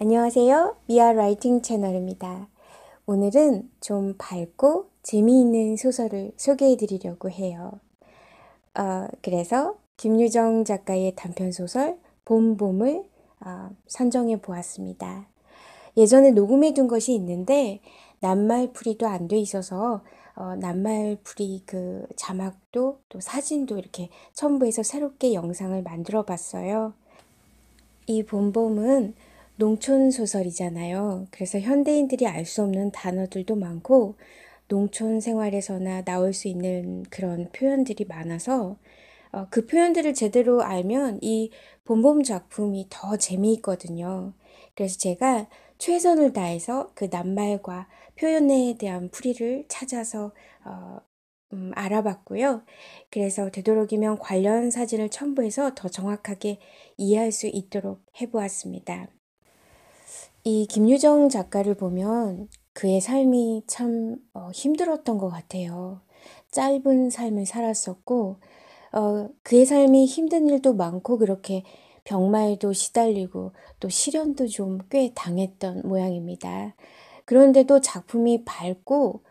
[0.00, 0.76] 안녕하세요.
[0.86, 2.46] 미아 라이팅 채널입니다.
[3.06, 7.72] 오늘은 좀 밝고 재미있는 소설을 소개해 드리려고 해요.
[8.78, 13.02] 어, 그래서 김유정 작가의 단편 소설 봄봄을
[13.40, 15.26] 어, 선정해 보았습니다.
[15.96, 17.80] 예전에 녹음해 둔 것이 있는데
[18.20, 20.02] 낱말풀이도 안 돼 있어서
[20.36, 26.92] 어, 낱말풀이 그 자막도 또 사진도 이렇게 첨부해서 새롭게 영상을 만들어 봤어요.
[28.06, 29.14] 이 봄봄은
[29.60, 31.26] 농촌 소설이잖아요.
[31.32, 34.14] 그래서 현대인들이 알 수 없는 단어들도 많고
[34.68, 38.76] 농촌 생활에서나 나올 수 있는 그런 표현들이 많아서
[39.32, 44.32] 어, 그 표현들을 제대로 알면 이봄봄 작품이 더 재미있거든요.
[44.76, 45.48] 그래서 제가
[45.78, 50.30] 최선을 다해서 그 낱말과 표현에 대한 풀이를 찾아서
[50.64, 50.98] 어,
[51.52, 52.62] 음, 알아봤고요.
[53.10, 56.58] 그래서 되도록이면 관련 사진을 첨부해서 더 정확하게
[56.96, 59.08] 이해할 수 있도록 해보았습니다.
[60.44, 66.00] 이 김유정 작가를 보면 그의 삶이 참 어, 힘들었던 것 같아요.
[66.52, 68.36] 짧은 삶을 살았었고,
[68.92, 71.64] 어, 그의 삶이 힘든 일도 많고, 그렇게
[72.06, 76.74] 병말도 시달리고, 또 시련도 좀 꽤 당했던 모양입니다.
[77.24, 79.22] 그런데도 작품이 밝고,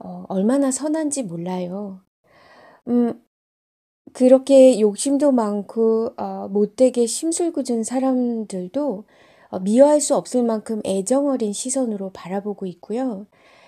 [0.00, 2.00] 어, 얼마나 선한지 몰라요.
[2.88, 3.22] 음,
[4.12, 9.04] 그렇게 욕심도 많고, 어, 못되게 심술궂은 사람들도
[9.48, 13.26] 어, 미워할 수 없을 만큼 애정 어린 시선으로 바라보고 있고요.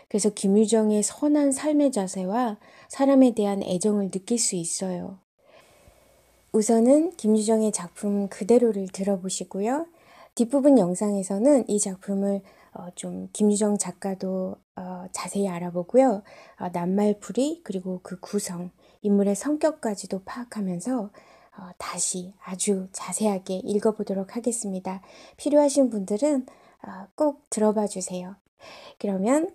[0.09, 5.19] 그래서 김유정의 선한 삶의 자세와 사람에 대한 애정을 느낄 수 있어요.
[6.53, 9.87] 우선은 김유정의 작품 그대로를 들어보시고요.
[10.35, 12.41] 뒷부분 영상에서는 이 작품을
[12.73, 16.23] 어, 좀 김유정 작가도 어, 자세히 알아보고요.
[16.61, 18.71] 어, 낱말풀이 그리고 그 구성,
[19.03, 21.11] 인물의 성격까지도 파악하면서
[21.59, 25.03] 어, 다시 아주 자세하게 읽어보도록 하겠습니다.
[25.37, 26.47] 필요하신 분들은
[26.83, 28.37] 어, 꼭 들어봐 주세요.
[28.99, 29.55] 그러면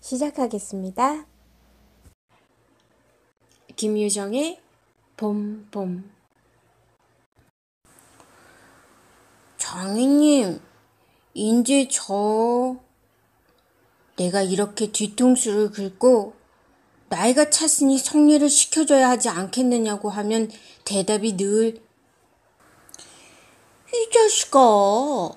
[0.00, 1.26] 시작하겠습니다.
[3.76, 4.60] 김유정의
[5.16, 6.10] 봄봄
[9.56, 10.60] 장인님,
[11.34, 12.76] 이제 저
[14.16, 16.34] 내가 이렇게 뒤통수를 긁고
[17.08, 20.50] 나이가 찼으니 성례를 시켜줘야 하지 않겠느냐고 하면
[20.84, 21.84] 대답이 늘
[23.94, 25.30] 이 자식아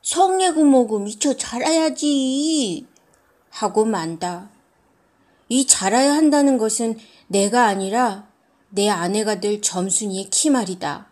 [0.00, 2.86] 성례구 뭐고 미쳐 자라야지
[3.50, 4.48] 하고 만다.
[5.50, 8.26] 이 자라야 한다는 것은 내가 아니라
[8.70, 11.08] 내 아내가 될 점순이의 키 말이다.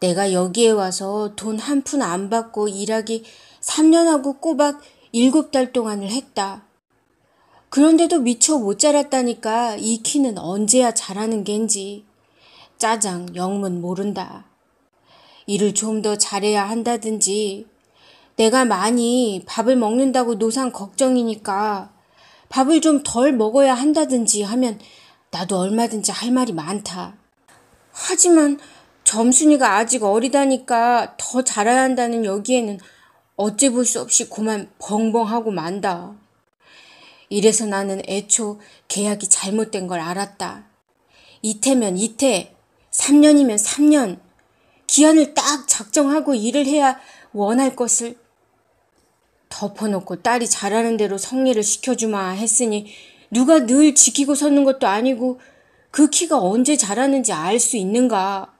[0.00, 3.24] 내가 여기에 와서 돈 한 푼 안 받고 일하기
[3.60, 4.80] 3년하고 꼬박
[5.12, 6.64] 7달 동안을 했다.
[7.74, 12.04] 그런데도 미처 못 자랐다니까 이 키는 언제야 자라는 겐지.
[13.02, 14.44] 짜장 영문 모른다.
[15.48, 17.66] 일을 좀 더 잘해야 한다든지
[18.36, 21.90] 내가 많이 밥을 먹는다고 노상 걱정이니까
[22.48, 24.78] 밥을 좀 덜 먹어야 한다든지 하면
[25.32, 27.16] 나도 얼마든지 할 말이 많다.
[27.90, 28.56] 하지만
[29.02, 32.78] 점순이가 아직 어리다니까 더자라야 한다는 여기에는
[33.34, 36.14] 어찌 볼 수 없이 그만 벙벙하고 만다.
[37.34, 40.66] 이래서 나는 애초 계약이 잘못된 걸 알았다.
[41.42, 42.54] 이태면 이태,
[42.92, 44.20] 3년이면 3년.
[44.86, 46.96] 기한을 딱 작정하고 일을 해야
[47.32, 48.16] 원할 것을
[49.48, 52.86] 덮어놓고 딸이 잘하는 대로 성리를 시켜주마 했으니
[53.32, 55.40] 누가 늘 지키고 서는 것도 아니고
[55.90, 58.54] 그 키가 언제 자라는지 알 수 있는가.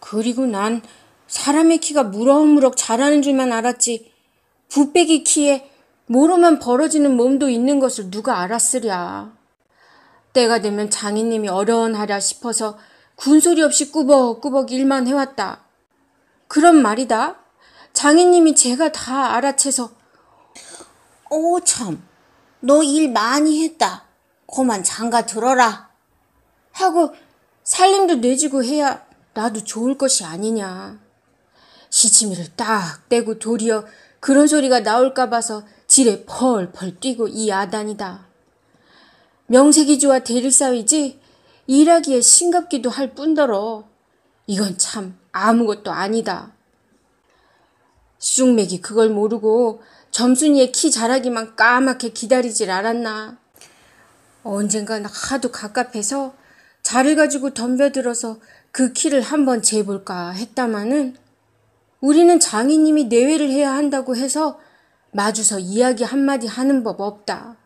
[0.00, 0.82] 그리고 난
[1.28, 4.10] 사람의 키가 무럭무럭 자라는 줄만 알았지
[4.68, 5.70] 붓배기 키에
[6.08, 9.30] 모르면 벌어지는 몸도 있는 것을 누가 알았으랴.
[10.32, 12.78] 때가 되면 장인님이 어려운하랴 싶어서
[13.16, 15.64] 군소리 없이 꾸벅꾸벅 일만 해왔다.
[16.48, 17.36] 그런 말이다.
[17.92, 19.90] 장인님이 제가 다 알아채서
[21.30, 22.02] 오 참,
[22.60, 24.04] 너 일 많이 했다.
[24.50, 25.90] 그만 장가 들어라.
[26.72, 27.12] 하고
[27.64, 29.04] 살림도 내주고 해야
[29.34, 30.98] 나도 좋을 것이 아니냐.
[31.90, 33.84] 시치미를 딱 떼고 도리어
[34.20, 35.64] 그런 소리가 나올까 봐서
[36.04, 38.28] 지에 펄펄 뛰고 이 아단이다.
[39.46, 41.18] 명색이주와 대립사위지
[41.66, 43.84] 일하기에 싱겁기도 할 뿐더러
[44.46, 46.52] 이건 참 아무것도 아니다.
[48.20, 53.38] 쑥맥이 그걸 모르고 점순이의 키 자라기만 까맣게 기다리질 않았나.
[54.44, 56.34] 언젠간 하도 갑갑해서
[56.84, 58.38] 자를 가지고 덤벼들어서
[58.70, 61.16] 그 키를 한번 재볼까 했다마는
[62.00, 64.60] 우리는 장인님이 내외를 해야 한다고 해서
[65.18, 67.56] 마주서 이야기 한마디 하는 법 없다.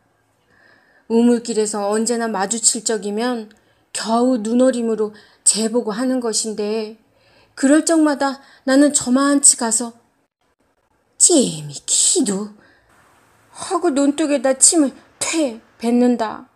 [1.09, 3.53] 우물길에서 언제나 마주칠 적이면
[3.93, 5.13] 겨우 눈어림으로
[5.45, 6.97] 재보고 하는 것인데
[7.55, 9.93] 그럴 적마다 나는 저만치 가서
[11.19, 12.49] 찜이 키도
[13.51, 16.49] 하고 눈독에다 침을 퇴 뱉는다.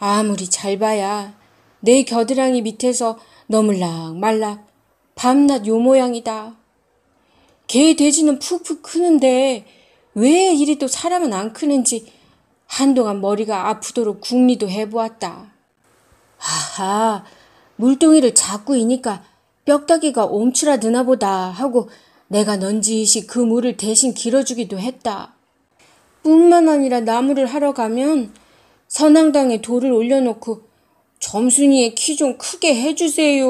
[0.00, 1.38] 아무리 잘 봐야
[1.78, 4.66] 내 겨드랑이 밑에서 너물락 말락
[5.14, 6.56] 밤낮 요 모양이다.
[7.70, 9.64] 개, 돼지는 푹푹 크는데
[10.14, 12.12] 왜 이리 또 사람은 안 크는지
[12.66, 15.52] 한동안 머리가 아프도록 궁리도 해보았다.
[16.36, 17.24] 하하,
[17.76, 19.22] 물동이를 자꾸 이니까
[19.66, 21.88] 뼈다귀가 옴츠라드나 보다 하고
[22.26, 25.34] 내가 넌지시 그 물을 대신 길어주기도 했다.
[26.24, 28.34] 뿐만 아니라 나무를 하러 가면
[28.88, 30.69] 선앙당에 돌을 올려놓고
[31.20, 33.46] 점순이의 키 좀 크게 해주세요.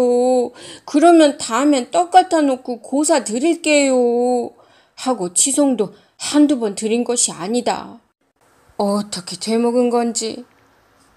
[0.85, 4.51] 그러면 다음엔 떡 갖다 놓고 고사 드릴게요.
[4.97, 7.99] 하고 치송도 한두 번 드린 것이 아니다.
[8.77, 10.45] 어떻게 되먹은 건지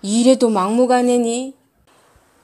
[0.02, 1.56] 이래도 막무가내니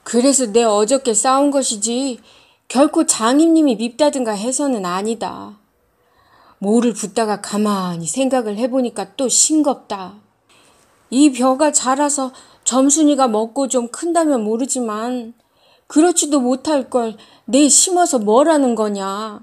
[0.02, 2.20] 그래서 내 어저께 싸운 것이지
[2.68, 5.58] 결코 장임님이 밉다든가 해서는 아니다.
[6.58, 10.16] 모를 붓다가 가만히 생각을 해보니까 또 싱겁다.
[11.10, 12.32] 이 벼가 자라서
[12.64, 15.34] 점순이가 먹고 좀 큰다면 모르지만
[15.86, 17.16] 그렇지도 못할 걸
[17.46, 19.40] 내 심어서 뭐라는 거냐.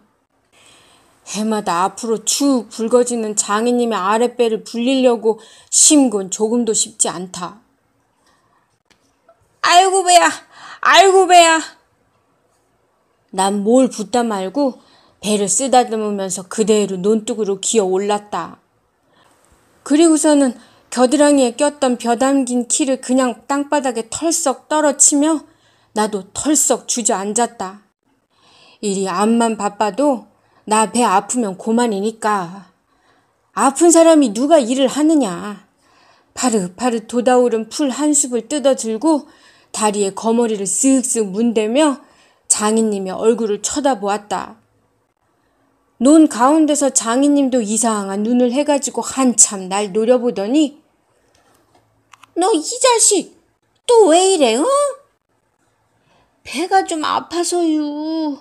[1.27, 7.59] 해마다 앞으로 쭉 붉어지는 장인님의 아랫배를 불리려고 심군 조금도 쉽지 않다.
[9.83, 10.29] 아이고 배야,
[10.79, 11.59] 아이고 배야.
[13.31, 14.79] 난 뭘 붙다 말고
[15.19, 18.57] 배를 쓰다듬으면서 그대로 논둑으로 기어 올랐다.
[19.83, 20.57] 그리고서는
[20.89, 25.41] 겨드랑이에 꼈던 벼담긴 키를 그냥 땅바닥에 털썩 떨어치며
[25.93, 27.81] 나도 털썩 주저앉았다.
[28.81, 30.27] 일이 암만 바빠도
[30.65, 32.71] 나 배 아프면 고만이니까.
[33.53, 35.65] 아픈 사람이 누가 일을 하느냐.
[36.33, 39.27] 파릇파릇 돋아오른 풀 한 숲을 뜯어들고
[39.71, 42.01] 다리에 거머리를 쓱쓱 문대며
[42.47, 44.57] 장인님의 얼굴을 쳐다보았다.
[45.99, 50.79] 논 가운데서 장인님도 이상한 눈을 해가지고 한참 날 노려보더니
[52.35, 53.35] 너 이 자식
[53.87, 54.65] 또 왜 이래 어?
[56.43, 58.39] 배가 좀 아파서요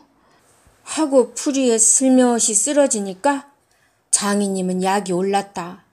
[0.83, 3.51] 하고 풀이에 슬며시 쓰러지니까
[4.11, 5.85] 장인님은 약이 올랐다.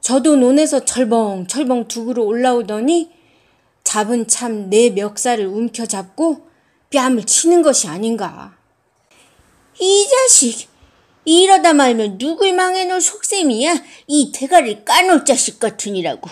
[0.00, 3.10] 저도 논에서 철벙철벙 두그로 올라오더니
[3.84, 6.46] 잡은 참 내 멱살을 움켜잡고
[6.90, 8.54] 뺨을 치는 것이 아닌가.
[9.80, 10.73] 이 자식
[11.24, 13.74] 이러다 말면 누굴 망해놓을 속셈이야?
[14.08, 16.28] 이 대가를 까놓을 자식 같으니라고.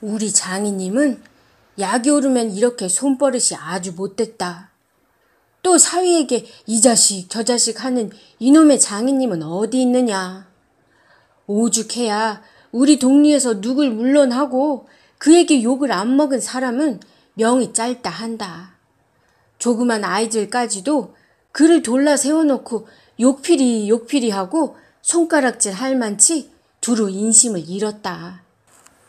[0.00, 1.22] 우리 장인님은
[1.78, 4.70] 약이 오르면 이렇게 손버릇이 아주 못됐다.
[5.62, 10.48] 또 사위에게 이 자식 저 자식 하는 이놈의 장인님은 어디 있느냐.
[11.46, 12.42] 오죽해야
[12.72, 14.88] 우리 동리에서 누굴 물론하고
[15.18, 17.00] 그에게 욕을 안 먹은 사람은
[17.34, 18.74] 명이 짧다 한다.
[19.58, 21.14] 조그만 아이들까지도
[21.52, 22.86] 그를 돌라 세워놓고
[23.20, 26.50] 욕필이 욕필이 하고 손가락질 할 만치
[26.80, 28.42] 두루 인심을 잃었다.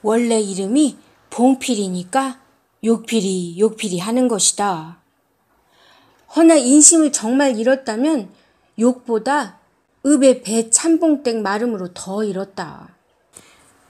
[0.01, 0.97] 원래 이름이
[1.29, 2.41] 봉필이니까
[2.83, 4.97] 욕필이 욕필이 하는 것이다.
[6.35, 8.29] 허나 인심을 정말 잃었다면
[8.79, 9.59] 욕보다
[10.05, 12.89] 읍의 배 참봉땡 마름으로 더 잃었다.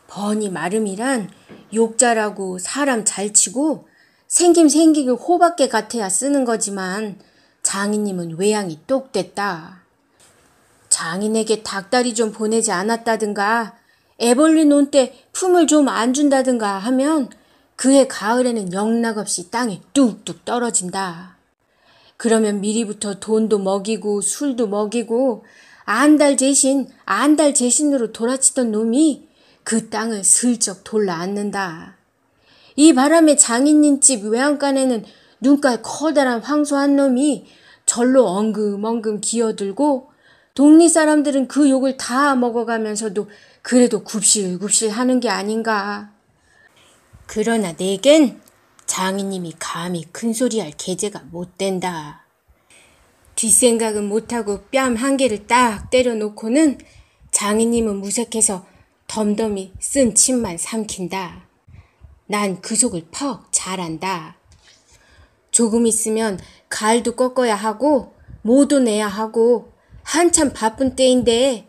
[0.08, 1.30] 번이 마름이란
[1.74, 3.88] 욕자라고 사람 잘 치고
[4.28, 7.20] 생김 생기고 호박게 같아야 쓰는 거지만
[7.64, 9.79] 장인님은 외양이 똑 됐다.
[11.00, 13.74] 장인에게 닭다리 좀 보내지 않았다든가
[14.22, 17.30] 애벌레 논때 품을 좀 안 준다든가 하면
[17.78, 21.38] 그해 가을에는 영락없이 땅에 뚝뚝 떨어진다.
[22.18, 25.46] 그러면 미리부터 돈도 먹이고 술도 먹이고
[25.86, 29.26] 안달 재신, 안달 재신으로 돌아치던 놈이
[29.64, 31.96] 그 땅을 슬쩍 돌라앉는다.
[32.76, 35.06] 이 바람에 장인님 집 외양간에는
[35.40, 37.46] 눈깔 커다란 황소 한 놈이
[37.86, 40.09] 절로 엉금엉금 기어들고
[40.60, 43.30] 동리 사람들은 그 욕을 다 먹어가면서도
[43.62, 46.12] 그래도 굽실굽실 하는 게 아닌가.
[47.28, 48.42] 그러나 내겐
[48.86, 52.26] 장인님이 감히 큰소리할 계제가 못 된다.
[53.36, 56.80] 뒷생각은 못하고 뺨 한 개를 딱 때려놓고는
[57.32, 58.66] 장인님은 무색해서
[59.08, 61.48] 덤덤히 쓴 침만 삼킨다.
[62.26, 64.36] 난 그 속을 퍽 잘한다.
[65.52, 66.38] 조금 있으면
[66.68, 69.72] 갈도 꺾어야 하고 모도 내야 하고
[70.12, 71.68] 한참 바쁜 때인데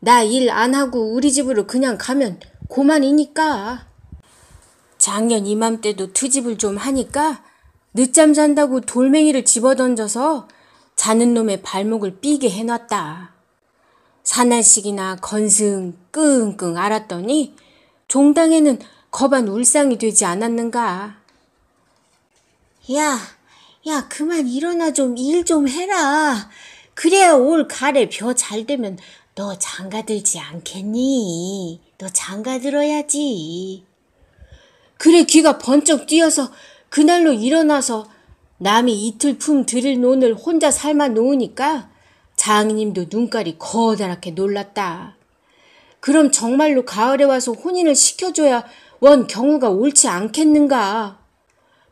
[0.00, 3.86] 나 일 안 하고 우리 집으로 그냥 가면 고만이니까.
[4.96, 7.44] 작년 이맘때도 트집을 좀 하니까
[7.92, 10.48] 늦잠 잔다고 돌멩이를 집어던져서
[10.96, 13.34] 자는 놈의 발목을 삐게 해놨다.
[14.24, 17.56] 사날식이나 건승 끙끙 알았더니
[18.08, 18.78] 종당에는
[19.10, 21.16] 거반 울상이 되지 않았는가.
[22.94, 23.18] 야,
[23.86, 26.48] 야 그만 일어나 좀 일좀 좀 해라.
[27.02, 28.96] 그래야 올 가을에 벼 잘 되면
[29.34, 31.80] 너 장가 들지 않겠니?
[31.98, 33.84] 너 장가 들어야지.
[34.98, 36.52] 그래 귀가 번쩍 뛰어서
[36.90, 38.08] 그날로 일어나서
[38.58, 41.90] 남이 이틀 품 들일 논을 혼자 삶아 놓으니까
[42.36, 45.16] 장님도 눈깔이 거다랗게 놀랐다.
[45.98, 48.64] 그럼 정말로 가을에 와서 혼인을 시켜줘야
[49.00, 51.18] 원 경우가 옳지 않겠는가.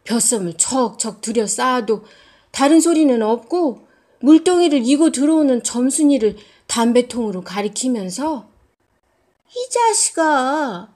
[0.05, 2.05] 벼섬을 척척 들여 쌓아도
[2.52, 3.89] 다른 소리는 없고
[4.21, 6.37] 물동이를 이고 들어오는 점순이를
[6.67, 8.49] 담배통으로 가리키면서
[9.50, 10.91] 이 자식아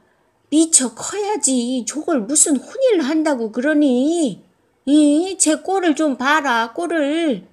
[0.51, 4.45] 미쳐 커야지 저걸 무슨 혼인을 한다고 그러니
[4.87, 7.49] 이 제 꼴을 좀 봐라 꼴을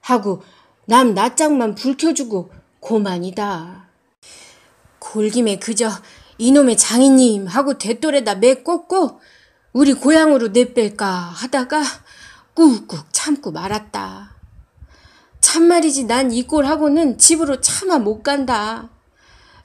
[0.00, 0.42] 하고
[0.86, 3.86] 남 낯장만 불켜주고 고만이다.
[4.98, 5.90] 골김에 그저
[6.38, 9.20] 이놈의 장인님 하고 대돌에다 매 꽂고
[9.72, 11.82] 우리 고향으로 내뺄까 하다가
[12.54, 14.35] 꾹꾹 참고 말았다.
[15.46, 18.90] 참말이지 난 이꼴 하고는 집으로 차마 못 간다.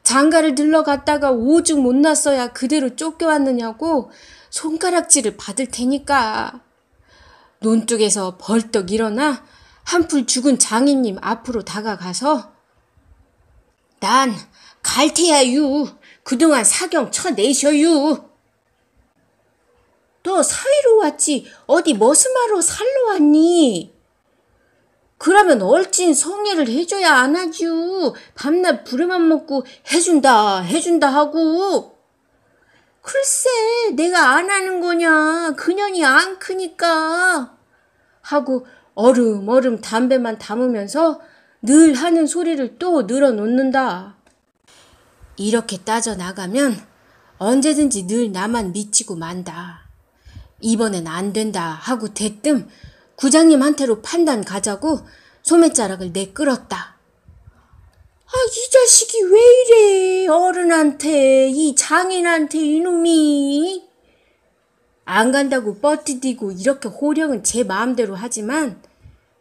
[0.04, 4.12] 장가를 들러갔다가 오죽 못 났어야 그대로 쫓겨왔느냐고
[4.52, 6.62] 손가락질을 받을 테니까.
[7.62, 9.44] 논쪽에서 벌떡 일어나
[9.84, 12.54] 한풀 죽은 장인님 앞으로 다가가서
[14.00, 14.36] 난
[14.84, 15.88] 갈테야유.
[16.22, 18.24] 그동안 사경 쳐내셔유.
[20.22, 23.91] 너 사위로 왔지 어디 머스마로 살러 왔니?
[25.24, 28.16] 그러면 얼찐 성례를 해줘야 안 하죠.
[28.34, 32.00] 밤낮 부르만 먹고 해준다 해준다 하고
[33.04, 33.46] 글쎄
[33.94, 37.56] 내가 안 하는 거냐 그년이 안 크니까
[38.22, 41.22] 하고 얼음얼음 담배만 담으면서
[41.62, 44.16] 늘 하는 소리를 또 늘어놓는다.
[45.38, 46.76] 이렇게 따져나가면
[47.38, 49.84] 언제든지 늘 나만 미치고 만다.
[50.62, 52.68] 이번엔 안 된다 하고 대뜸
[53.22, 55.00] 구장님한테로 판단 가자고
[55.44, 56.96] 소매자락을 내끌었다.
[58.26, 60.28] 아, 이 자식이 왜 이래.
[60.28, 63.84] 어른한테, 이 장인한테 이놈이.
[65.06, 68.82] 안 간다고 뻗디디고 이렇게 호령은 제 마음대로 하지만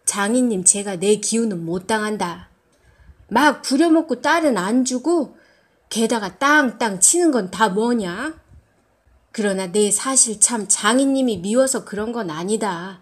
[0.04, 2.48] 장인님 제가 내 기운은 못 당한다.
[3.28, 5.36] 막 부려먹고 딸은 안 주고
[5.88, 8.38] 게다가 땅땅 치는 건 다 뭐냐?
[9.32, 13.00] 그러나 내 사실 참 장인님이 미워서 그런 건 아니다.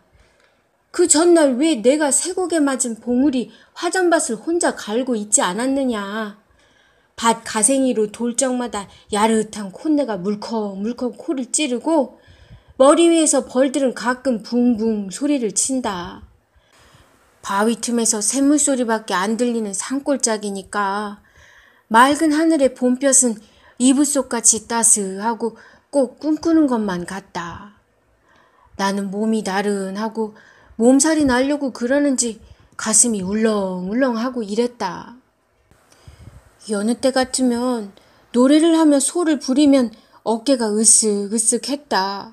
[0.91, 6.39] 그 전날 왜 내가 쇠고에 맞은 봉우리 화장밭을 혼자 갈고 있지 않았느냐.
[7.17, 12.21] 밭 가생이로 돌적마다 야릇한 콧내가 물컹물컹 코를 찌르고
[12.77, 16.23] 머리 위에서 벌들은 가끔 붕붕 소리를 친다.
[17.43, 21.21] 바위 틈에서 샘물 소리밖에 안 들리는 산골짜기니까
[21.89, 23.37] 맑은 하늘의 봄볕은
[23.79, 25.57] 이불속같이 따스하고
[25.91, 27.75] 꼭 꿈꾸는 것만 같다.
[28.77, 30.35] 나는 몸이 나른하고
[30.79, 32.41] 몸살이 날려고 그러는지
[32.77, 35.17] 가슴이 울렁울렁하고 이랬다.
[36.71, 37.91] 여느 때 같으면
[38.33, 39.91] 노래를 하며 소를 부리면
[40.23, 42.33] 어깨가 으쓱으쓱했다.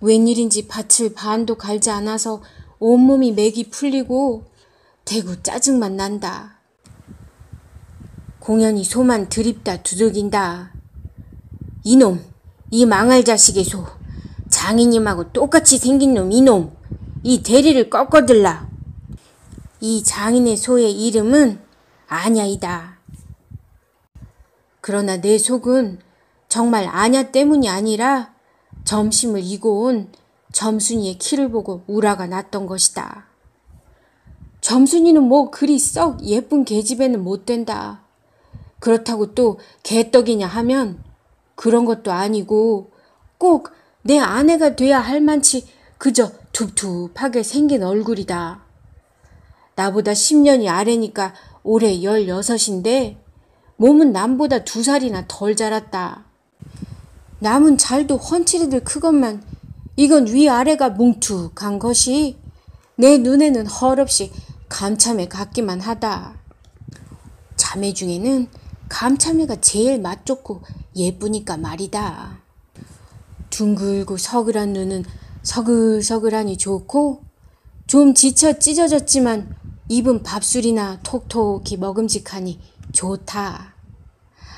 [0.00, 2.40] 웬일인지 밭을 반도 갈지 않아서
[2.78, 4.46] 온몸이 맥이 풀리고
[5.04, 6.56] 대구 짜증만 난다.
[8.38, 10.72] 공연이 소만 드립다 두들긴다.
[11.84, 12.24] 이놈,
[12.70, 13.84] 이 망할 자식의 소,
[14.48, 16.74] 장인님하고 똑같이 생긴 놈 이놈,
[17.24, 18.68] 이 대리를 꺾어들라.
[19.80, 21.60] 이 장인의 소의 이름은
[22.06, 22.98] 아냐이다.
[24.80, 25.98] 그러나 내 속은
[26.48, 28.34] 정말 아냐 때문이 아니라
[28.84, 30.12] 점심을 이고 온
[30.52, 33.26] 점순이의 키를 보고 우라가 났던 것이다.
[34.60, 38.02] 점순이는 뭐 그리 썩 예쁜 계집애는 못 된다.
[38.78, 41.02] 그렇다고 또 개떡이냐 하면
[41.56, 42.90] 그런 것도 아니고
[43.38, 45.66] 꼭 내 아내가 돼야 할 만치
[45.98, 48.60] 그저 툭툭하게 생긴 얼굴이다.
[49.76, 53.16] 나보다 10년이 아래니까 올해 16인데
[53.76, 56.24] 몸은 남보다 두 살이나 덜 자랐다.
[57.38, 59.40] 남은 잘도 헌칠이들 크건만
[59.94, 62.36] 이건 위아래가 뭉툭한 것이
[62.96, 64.32] 내 눈에는 헐없이
[64.68, 66.34] 감참에 같기만 하다.
[67.54, 68.48] 자매 중에는
[68.88, 70.62] 감참이가 제일 맛 좋고
[70.96, 72.40] 예쁘니까 말이다.
[73.50, 75.04] 둥글고 서글한 눈은
[75.48, 77.22] 서글서글하니 좋고
[77.86, 79.56] 좀 지쳐 찢어졌지만
[79.88, 82.60] 입은 밥술이나 톡톡히 먹음직하니
[82.92, 83.74] 좋다.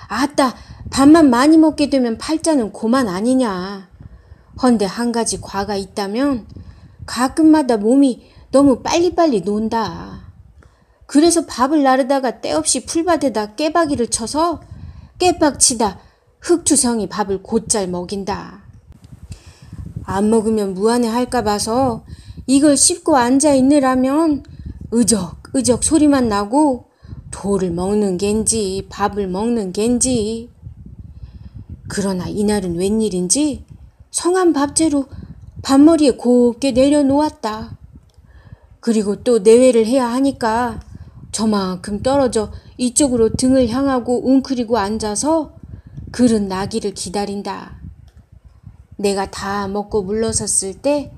[0.09, 0.57] 아따
[0.91, 3.89] 밥만 많이 먹게 되면 팔자는 고만 아니냐.
[4.61, 6.49] 헌데 한 가지 과가 있다면
[7.07, 10.29] 가끔마다 몸이 너무 빨리빨리 논다.
[11.07, 14.61] 그래서 밥을 나르다가 때없이 풀밭에다 깨박이를 쳐서
[15.21, 16.01] 깨박치다
[16.41, 18.60] 흙투성이 밥을 곧잘 먹인다.
[20.11, 22.05] 안 먹으면 무안해 할까 봐서
[22.47, 24.43] 이걸 씹고 앉아 있느라면
[24.91, 26.87] 의적 의적 소리만 나고
[27.31, 30.51] 돌을 먹는 겐지 밥을 먹는 겐지
[31.89, 33.65] 그러나 이날은 웬일인지
[34.11, 35.07] 성한 밥채로
[35.63, 37.77] 밥머리에 곱게 내려놓았다.
[38.81, 40.81] 그리고 또 내외를 해야 하니까
[41.31, 45.53] 저만큼 떨어져 이쪽으로 등을 향하고 웅크리고 앉아서
[46.11, 47.80] 그릇 나기를 기다린다.
[49.01, 51.11] 내가 다 먹고 물러섰을 때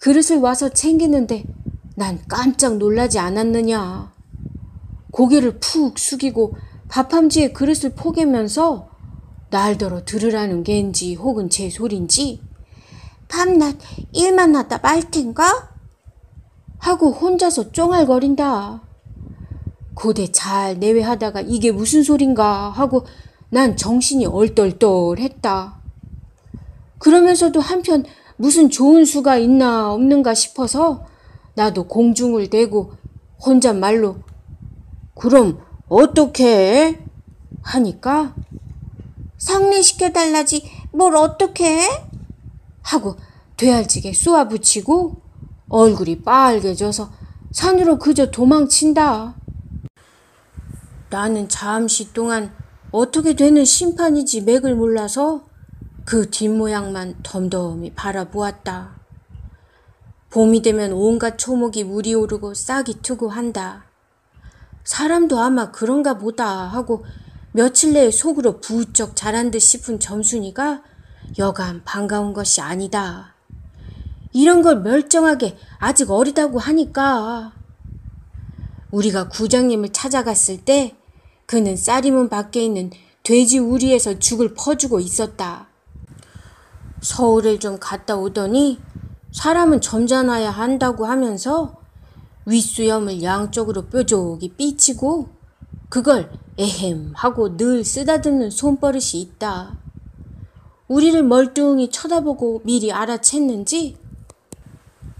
[0.00, 1.44] 그릇을 와서 챙기는데
[1.94, 4.12] 난 깜짝 놀라지 않았느냐.
[5.12, 6.56] 고개를 푹 숙이고
[6.88, 8.88] 밥함지에 그릇을 포개면서
[9.50, 12.40] 날더러 들으라는 겐지 혹은 제 소린지
[13.28, 13.76] 밤낮
[14.12, 15.70] 일만 하다 말 텐가?
[16.78, 18.82] 하고 혼자서 쫑알거린다.
[19.94, 23.04] 고대 잘 내외하다가 이게 무슨 소린가 하고
[23.50, 25.79] 난 정신이 얼떨떨했다.
[27.00, 28.04] 그러면서도 한편
[28.36, 31.04] 무슨 좋은 수가 있나 없는가 싶어서
[31.54, 32.92] 나도 공중을 대고
[33.44, 34.18] 혼잣말로
[35.18, 36.98] 그럼 어떻게 해?
[37.62, 38.34] 하니까
[39.38, 42.04] 상례시켜달라지뭘 어떻게 해?
[42.82, 43.16] 하고
[43.56, 45.22] 되알지게 쏘아붙이고
[45.68, 47.10] 얼굴이 빨개져서
[47.52, 49.36] 산으로 그저 도망친다.
[51.10, 52.52] 나는 잠시 동안
[52.90, 55.44] 어떻게 되는 심판이지 맥을 몰라서
[56.04, 58.98] 그 뒷모양만 덤덤히 바라보았다.
[60.30, 63.84] 봄이 되면 온갖 초목이 물이 오르고 싹이 트고 한다.
[64.84, 67.04] 사람도 아마 그런가 보다 하고
[67.52, 70.82] 며칠 내에 속으로 부쩍 자란 듯 싶은 점순이가
[71.38, 73.34] 여간 반가운 것이 아니다.
[74.32, 77.52] 이런 걸멸쩡하게 아직 어리다고 하니까.
[78.92, 80.96] 우리가 구장님을 찾아갔을 때
[81.46, 82.90] 그는 쌀이문 밖에 있는
[83.24, 85.69] 돼지 우리에서 죽을 퍼주고 있었다.
[87.00, 88.78] 서울을 좀 갔다 오더니
[89.32, 91.76] 사람은 점잖아야 한다고 하면서
[92.46, 95.28] 윗수염을 양쪽으로 뾰족히 삐치고
[95.88, 99.78] 그걸 에헴 하고 늘 쓰다듬는 손버릇이 있다.
[100.88, 103.96] 우리를 멀뚱히 쳐다보고 미리 알아챘는지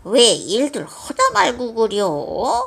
[0.04, 2.66] 왜 일들 허다 말고 그려?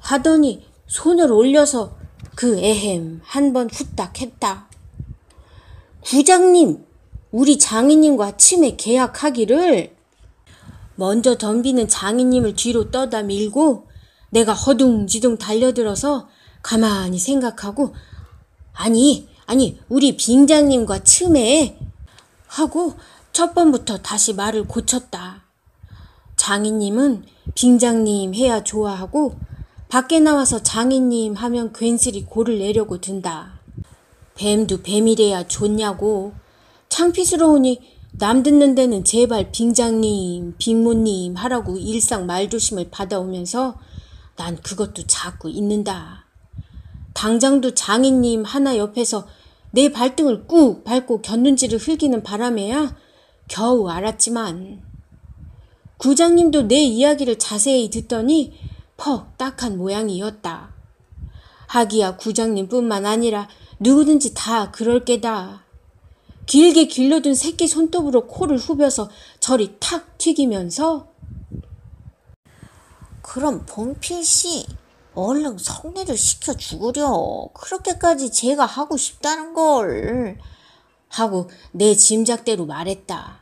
[0.00, 1.92] 하더니 손을 올려서
[2.34, 4.66] 그 에헴 한번 후딱 했다.
[6.02, 6.84] 구장님
[7.32, 9.96] 우리 장인님과 아침에 계약하기를
[10.96, 13.86] 먼저 덤비는 장인님을 뒤로 떠다 밀고
[14.30, 16.28] 내가 허둥지둥 달려들어서
[16.62, 17.94] 가만히 생각하고
[18.74, 21.78] 아니 아니 우리 빙장님과 침에
[22.46, 22.94] 하고
[23.32, 25.44] 첫 번부터 다시 말을 고쳤다.
[26.36, 29.36] 장인님은 빙장님 해야 좋아하고
[29.88, 33.58] 밖에 나와서 장인님 하면 괜스레 고를 내려고 든다.
[34.34, 36.34] 뱀도 뱀이래야 좋냐고
[36.92, 37.80] 창피스러우니
[38.18, 43.76] 남 듣는 데는 제발 빙장님, 빙모님 하라고 일상 말조심을 받아오면서
[44.36, 46.26] 난 그것도 자꾸 잊는다.
[47.14, 49.26] 당장도 장인님 하나 옆에서
[49.70, 52.94] 내 발등을 꾹 밟고 곁눈질을 흘기는 바람에야
[53.48, 54.82] 겨우 알았지만
[55.96, 58.52] 구장님도 내 이야기를 자세히 듣더니
[58.98, 60.74] 퍽 딱한 모양이었다.
[61.68, 63.48] 하기야 구장님뿐만 아니라
[63.80, 65.61] 누구든지 다 그럴 게다.
[66.46, 71.08] 길게 길러둔 새끼 손톱으로 코를 후벼서 저리 탁 튀기면서
[73.22, 74.66] 그럼 봉필씨
[75.14, 80.38] 얼른 성례를 시켜 주으려 그렇게까지 제가 하고 싶다는 걸
[81.08, 83.40] 하고 내 짐작대로 말했다.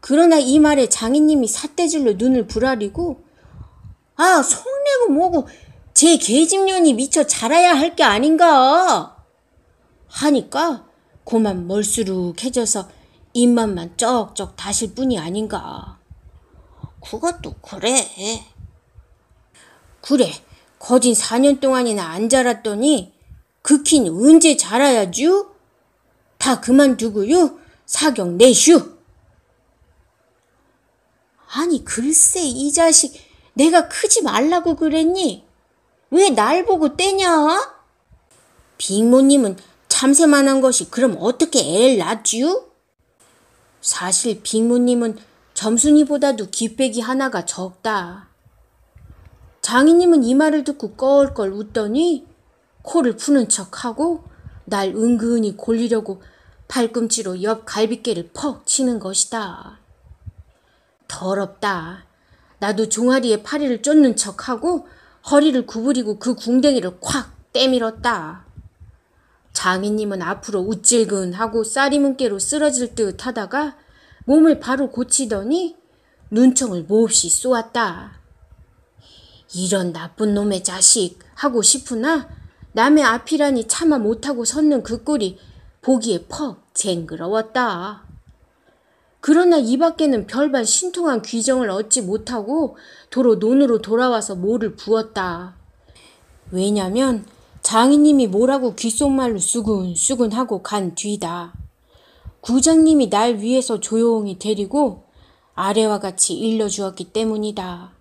[0.00, 3.20] 그러나 이 말에 장인님이 삿대질로 눈을 부라리고
[4.16, 5.48] 아 성례고 뭐고
[5.94, 9.16] 제 계집년이 미처 자라야 할 게 아닌가
[10.08, 10.87] 하니까
[11.28, 12.88] 고만 멀수룩해져서
[13.34, 15.98] 입맛만 쩍쩍 다실 뿐이 아닌가.
[17.04, 17.94] 그것도 그래.
[20.00, 20.32] 그래.
[20.78, 23.12] 거진 4년 동안이나 안 자랐더니
[23.60, 25.48] 극힌 언제 자라야쥬?
[26.38, 27.58] 다 그만두고요.
[27.84, 28.96] 사경 내슈.
[31.48, 33.12] 아니 글쎄 이 자식
[33.60, 35.44] 내가 크지 말라고 그랬니?
[36.10, 37.74] 왜 날 보고 떼냐?
[38.78, 39.58] 빅모님은
[39.98, 42.66] 참새만한 것이 그럼 어떻게 애를 낳지요?
[43.80, 45.18] 사실 빅모님은
[45.54, 48.28] 점순이보다도 귓배기 하나가 적다.
[49.60, 52.28] 장인님은 이 말을 듣고 꺼울걸 웃더니
[52.82, 54.22] 코를 푸는 척하고
[54.66, 56.22] 날 은근히 골리려고
[56.68, 59.80] 팔꿈치로 옆 갈비뼈를 퍽 치는 것이다.
[61.08, 62.04] 더럽다.
[62.60, 64.86] 나도 종아리에 파리를 쫓는 척하고
[65.32, 68.46] 허리를 구부리고 그 궁뎅이를 콱 때밀었다.
[69.58, 73.76] 장인님은 앞으로 우찔근하고 쌀이문께로 쓰러질 듯 하다가
[74.24, 75.74] 몸을 바로 고치더니
[76.30, 78.20] 눈총을 몹시 쏘았다.
[79.56, 82.28] 이런 나쁜 놈의 자식 하고 싶으나
[82.70, 85.40] 남의 앞이라니 참아 못하고 섰는 그 꼴이
[85.82, 88.04] 보기에 퍽 쟁그러웠다.
[89.20, 92.76] 그러나 이 밖에는 별반 신통한 귀정을 얻지 못하고
[93.10, 95.56] 도로 논으로 돌아와서 모를 부었다.
[96.52, 97.26] 왜냐면
[97.68, 101.52] 장인님이 뭐라고 귓속말로 쑥은쑥은 하고 간 뒤다.
[102.40, 105.04] 구장님이 날 위해서 조용히 데리고
[105.54, 107.92] 아래와 같이 일러주었기 때문이다.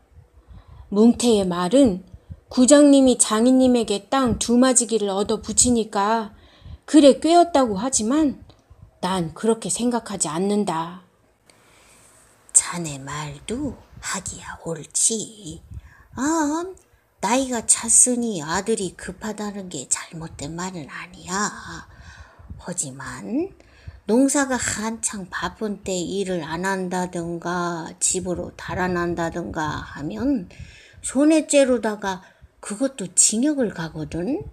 [0.88, 2.06] 뭉태의 말은
[2.48, 6.34] 구장님이 장인님에게 땅 두마지기를 얻어 붙이니까
[6.86, 8.42] 그래 꿰었다고 하지만
[9.02, 11.02] 난 그렇게 생각하지 않는다.
[12.54, 15.62] 자네 말도 하기야 옳지.
[16.16, 16.74] 암,
[17.20, 21.34] 나이가 찼으니 아들이 급하다는 게 잘못된 말은 아니야.
[22.60, 23.50] 하지만
[24.06, 30.48] 농사가 한창 바쁜 때 일을 안 한다든가 집으로 달아난다든가 하면
[31.02, 32.22] 손에 죄로다가
[32.60, 34.44] 그것도 징역을 가거든.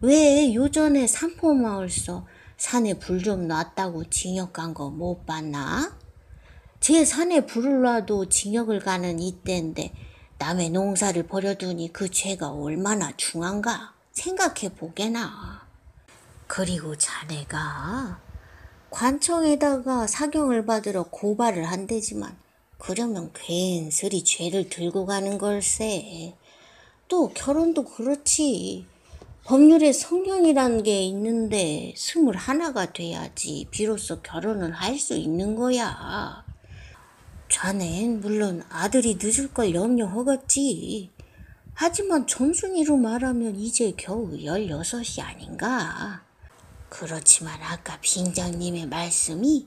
[0.00, 5.96] 왜 요전에 산포마을서 산에 불 좀 놨다고 징역 간 거 못 봤나?
[6.80, 9.92] 제 산에 불을 놔도 징역을 가는 이때인데
[10.40, 15.66] 남의 농사를 버려두니 그 죄가 얼마나 중한가 생각해 보게나.
[16.46, 18.20] 그리고 자네가
[18.90, 22.34] 관청에다가 사경을 받으러 고발을 한대지만
[22.78, 26.34] 그러면 괜스레 죄를 들고 가는 걸세.
[27.08, 28.86] 또 결혼도 그렇지.
[29.44, 36.46] 법률에 성년이라는 게 있는데 스물 하나가 돼야지 비로소 결혼을 할 수 있는 거야.
[37.48, 41.10] 자넨 물론 아들이 늦을 걸 염려하겠지.
[41.74, 46.22] 하지만 점순이로 말하면 이제 겨우 16이 아닌가.
[46.88, 49.66] 그렇지만 아까 빙장님의 말씀이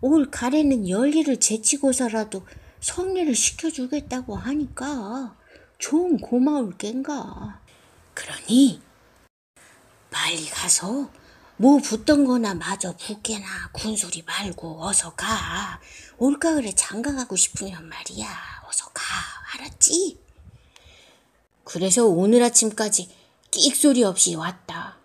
[0.00, 2.46] 올 가래는 열일을 제치고서라도
[2.80, 5.36] 성례를 시켜주겠다고 하니까
[5.78, 7.60] 좀 고마울 겐가.
[8.14, 8.80] 그러니
[10.10, 11.10] 빨리 가서
[11.56, 15.78] 뭐 붙던 거나 마저 붙게나 군소리 말고 어서 가.
[16.20, 18.26] 올가을에 장가 가고 싶으면 말이야.
[18.68, 19.02] 어서 가.
[19.56, 20.18] 알았지?
[21.64, 23.08] 그래서 오늘 아침까지
[23.50, 24.98] 끽 소리 없이 왔다.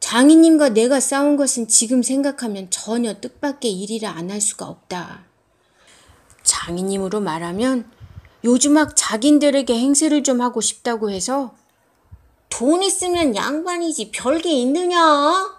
[0.00, 5.24] 장인님과 내가 싸운 것은 지금 생각하면 전혀 뜻밖의 일이라 안 할 수가 없다.
[6.42, 7.88] 장인님으로 말하면
[8.42, 11.54] 요즘 막 자기들에게 행세를 좀 하고 싶다고 해서
[12.48, 15.54] 돈 있으면 양반이지 별게 있느냐?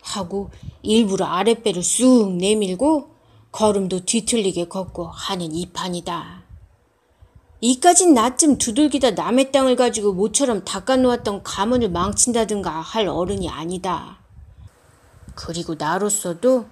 [0.00, 3.11] 하고 일부러 아랫배를 쑥 내밀고
[3.52, 6.42] 걸음도 뒤틀리게 걷고 하는 이판이다.
[7.60, 14.18] 이까진 나쯤 두들기다 남의 땅을 가지고 모처럼 닦아놓았던 가문을 망친다든가 할 어른이 아니다.
[15.36, 16.66] 그리고 나로서도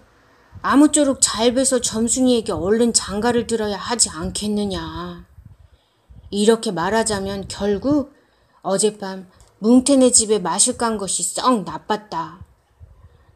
[0.62, 5.26] 아무쪼록 잘 뵈서 점순이에게 얼른 장가를 들어야 하지 않겠느냐.
[6.30, 8.12] 이렇게 말하자면 결국
[8.62, 9.28] 어젯밤
[9.60, 12.40] 뭉태네 집에 마실 간 것이 썩 나빴다.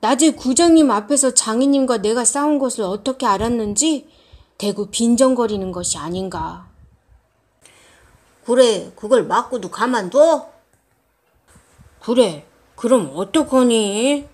[0.04, 4.06] 낮에 구장님 앞에서 장인님과 내가 싸운 것을 어떻게 알았는지
[4.58, 6.68] 대구 빈정거리는 것이 아닌가.
[8.44, 10.50] 그래, 그걸 맞고도 가만둬?
[12.02, 14.28] 그래, 그럼 어떡하니?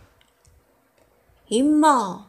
[1.50, 2.28] 임마,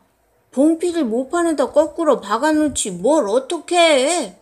[0.51, 4.39] 봉피를 모판에다 거꾸로 박아놓지 뭘어떻 해?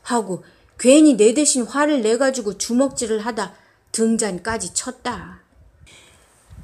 [0.00, 0.42] 하고
[0.78, 3.54] 괜히 내 대신 화를 내가지고 주먹질을 하다
[3.92, 5.43] 등잔까지 쳤다.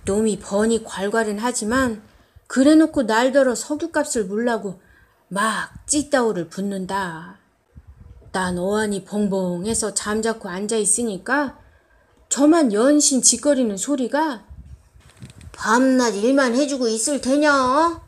[0.04, 2.02] 놈이 번이 괄괄은 하지만
[2.46, 4.80] 그래놓고 날더러 석유값을 물라고
[5.28, 7.38] 막 찌따오를 붓는다.
[8.32, 11.58] 난 어안이 벙벙해서 잠자코 앉아있으니까
[12.28, 14.44] 저만 연신 짓거리는 소리가
[15.52, 18.00] 밤낮 일만 해주고 있을 테냐?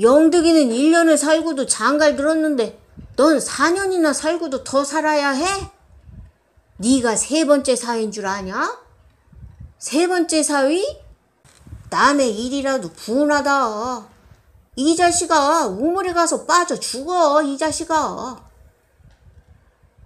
[0.00, 2.78] 영득이는 1년을 살고도 장갈 들었는데
[3.16, 5.44] 넌 4년이나 살고도 더 살아야 해?
[6.76, 8.87] 네가 세 번째 사인 줄 아냐?
[9.78, 10.84] 세 번째 사위?
[11.88, 14.08] 남의 일이라도 분하다.
[14.74, 18.44] 이 자식아 우물에 가서 빠져 죽어 이 자식아.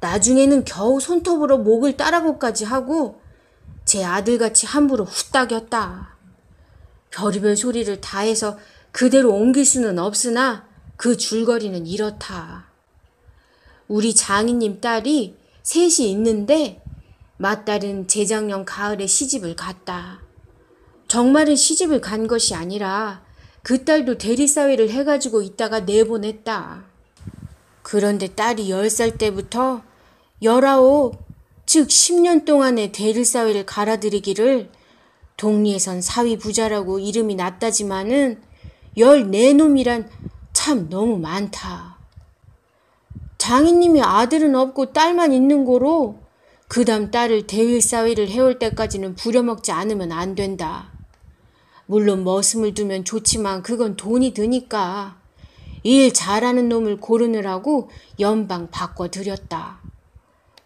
[0.00, 3.22] 나중에는 겨우 손톱으로 목을 따라고까지 하고
[3.86, 6.16] 제 아들같이 함부로 후딱였다.
[7.10, 8.58] 별의별 소리를 다 해서
[8.90, 12.66] 그대로 옮길 수는 없으나 그 줄거리는 이렇다.
[13.88, 16.81] 우리 장인님 딸이 셋이 있는데
[17.42, 20.20] 맏딸은 재작년 가을에 시집을 갔다.
[21.08, 23.24] 정말은 시집을 간 것이 아니라
[23.64, 26.84] 그 딸도 대리사회를 해가지고 있다가 내보냈다.
[27.82, 29.82] 그런데 딸이 10살 때부터
[30.40, 31.10] 19,
[31.66, 34.70] 즉 10년 동안의 대리사회를 갈아들이기를
[35.36, 38.40] 동리에선 사위 부자라고 이름이 났다지만은
[38.96, 40.06] 14놈이란
[40.52, 41.98] 참 너무 많다.
[43.38, 46.21] 장인님이 아들은 없고 딸만 있는 거로
[46.72, 50.90] 그 다음 딸을 대위사위를 해올 때까지는 부려먹지 않으면 안 된다.
[51.84, 55.20] 물론 머슴을 두면 좋지만 그건 돈이 드니까
[55.82, 59.82] 일 잘하는 놈을 고르느라고 연방 바꿔드렸다.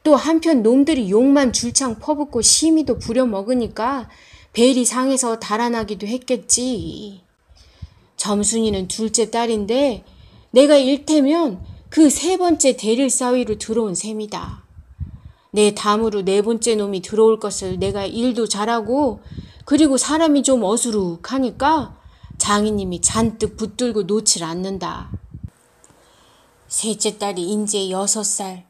[0.05, 4.09] 또 한편 놈들이 욕만 줄창 퍼붓고 심히도 부려먹으니까
[4.53, 7.23] 벨이 상해서 달아나기도 했겠지.
[8.16, 10.05] 점순이는 둘째 딸인데
[10.53, 14.65] 내가 일테면 그 세 번째 대릴 사위로 들어온 셈이다.
[15.57, 19.21] 내담으로네 번째 놈이 들어올 것을 내가 일도 잘하고
[19.64, 21.97] 그리고 사람이 좀 어수룩하니까
[22.37, 25.11] 장인님이 잔뜩 붙들고 놓질 않는다.
[26.69, 28.66] 셋째 딸이 인제 여섯 살,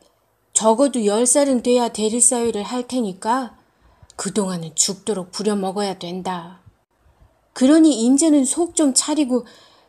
[0.52, 3.56] 적어도 열 살은 돼야 대리사위를 할 테니까
[4.14, 6.60] 그동안은 죽도록 부려먹어야 된다.
[7.52, 9.44] 그러니 인제는 속 좀 차리고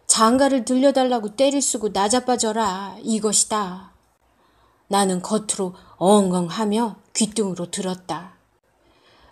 [0.08, 3.94] 장가를 들려달라고 때를 쓰고 나자빠져라 이것이다.
[4.88, 8.34] 나는 겉으로 엉엉하며 귀뚱으로 들었다.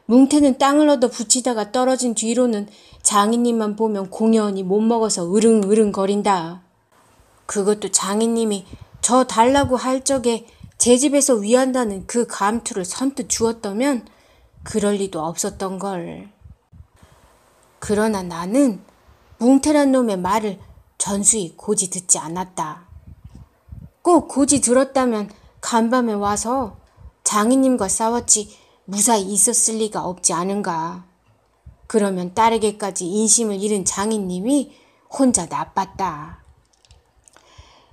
[0.08, 2.68] 뭉태는 땅을 얻어 붙이다가 떨어진 뒤로는
[3.02, 6.62] 장인님만 보면 공연히 못 먹어서 으릉으릉 거린다.
[7.48, 8.66] 그것도 장인님이
[9.02, 10.48] 저 달라고 할 적에
[10.78, 14.08] 제 집에서 위한다는 그 감투를 선뜻 주었다면
[14.64, 16.30] 그럴 리도 없었던 걸.
[17.80, 18.82] 그러나 나는
[19.38, 20.60] 뭉태란 놈의 말을
[20.98, 22.88] 전수히 고지 듣지 않았다.
[24.02, 25.30] 꼭 고지 들었다면
[25.66, 26.78] 간밤에 와서
[27.24, 31.04] 장인님과 싸웠지 무사히 있었을 리가 없지 않은가.
[31.88, 34.72] 그러면 딸에게까지 인심을 잃은 장인님이
[35.10, 36.44] 혼자 나빴다.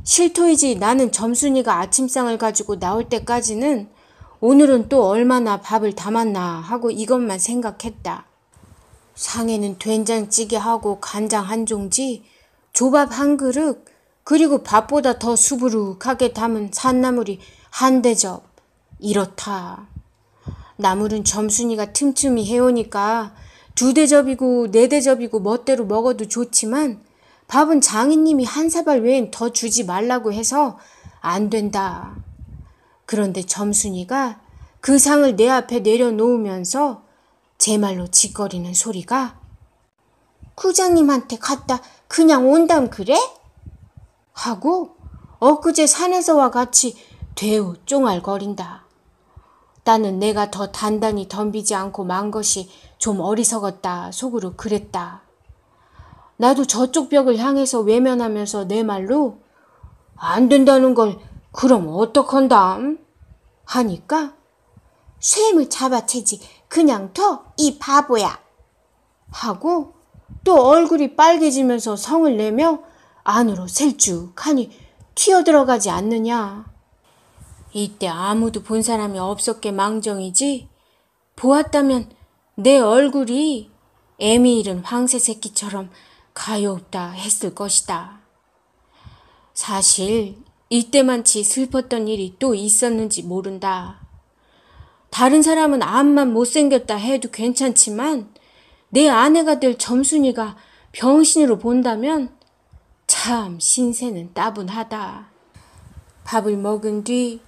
[0.04, 3.88] 실토이지 나는 점순이가 아침상을 가지고 나올 때까지는
[4.40, 8.26] 오늘은 또 얼마나 밥을 담았나 하고 이것만 생각했다.
[9.14, 12.24] 상에는 된장찌개하고 간장 한 종지,
[12.74, 13.86] 조밥 한 그릇,
[14.24, 17.40] 그리고 밥보다 더 수부룩하게 담은 산나물이
[17.72, 18.44] 한대접
[18.98, 19.86] 이렇다.
[20.76, 23.34] 나물은 점순이가 틈틈이 해오니까
[23.74, 27.02] 두 대접이고 네 대접이고 멋대로 먹어도 좋지만
[27.48, 30.76] 밥은 장인님이 한 사발 외엔 더 주지 말라고 해서
[31.20, 32.14] 안 된다.
[33.06, 34.40] 그런데 점순이가
[34.82, 37.02] 그 상을 내 앞에 내려놓으면서
[37.56, 39.40] 제 말로 짓거리는 소리가
[40.56, 43.14] 쿠장님한테 갔다 그냥 온담 그래?
[44.32, 44.96] 하고
[45.38, 46.94] 엊그제 산에서와 같이
[47.34, 48.84] 되우 쫑알거린다.
[49.84, 52.68] 나는 내가 더 단단히 덤비지 않고 만 것이
[52.98, 55.22] 좀 어리석었다 속으로 그랬다.
[56.36, 59.38] 나도 저쪽 벽을 향해서 외면하면서 내 말로
[60.16, 61.18] 안 된다는 걸
[61.52, 62.98] 그럼 어떡한담?
[63.64, 64.34] 하니까
[65.20, 68.38] 쇠임을 잡아채지 그냥 터이 바보야
[69.30, 69.94] 하고
[70.44, 72.80] 또 얼굴이 빨개지면서 성을 내며
[73.24, 74.70] 안으로 셀쭉하니
[75.14, 76.71] 튀어들어가지 않느냐
[77.74, 80.68] 이때 아무도 본 사람이 없었게 망정이지
[81.36, 82.10] 보았다면
[82.56, 83.70] 내 얼굴이
[84.18, 85.88] 애미 잃은 황새 새끼처럼
[86.34, 88.20] 가엾다 했을 것이다.
[89.54, 90.36] 사실
[90.68, 94.06] 이때만치 슬펐던 일이 또 있었는지 모른다.
[95.10, 98.34] 다른 사람은 암만 못생겼다 해도 괜찮지만
[98.90, 100.56] 내 아내가 될 점순이가
[100.92, 102.36] 병신으로 본다면
[103.06, 105.26] 참 신세는 따분하다.
[106.24, 107.40] 밥을 먹은 뒤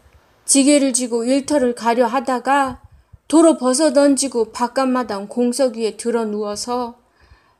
[0.45, 2.81] 지게를 쥐고 일터를 가려 하다가
[3.29, 6.97] 도로 벗어 던지고 바깥마당 공석 위에 들어 누워서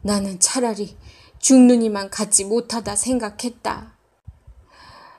[0.03, 0.97] 나는 차라리
[1.39, 3.93] 죽는 이만 갖지 못하다 생각했다.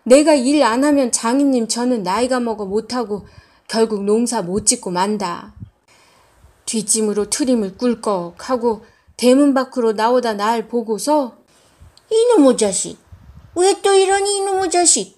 [0.03, 3.25] 내가 일 안 하면 장인님 저는 나이가 먹어 못하고
[3.67, 5.55] 결국 농사 못 짓고 만다.
[6.65, 8.85] 뒷짐으로 트림을 꿀꺽 하고
[9.17, 11.37] 대문 밖으로 나오다 날 보고서
[12.11, 12.97] 이놈의 자식!
[13.55, 15.14] 왜 또 이러니 이놈의 자식!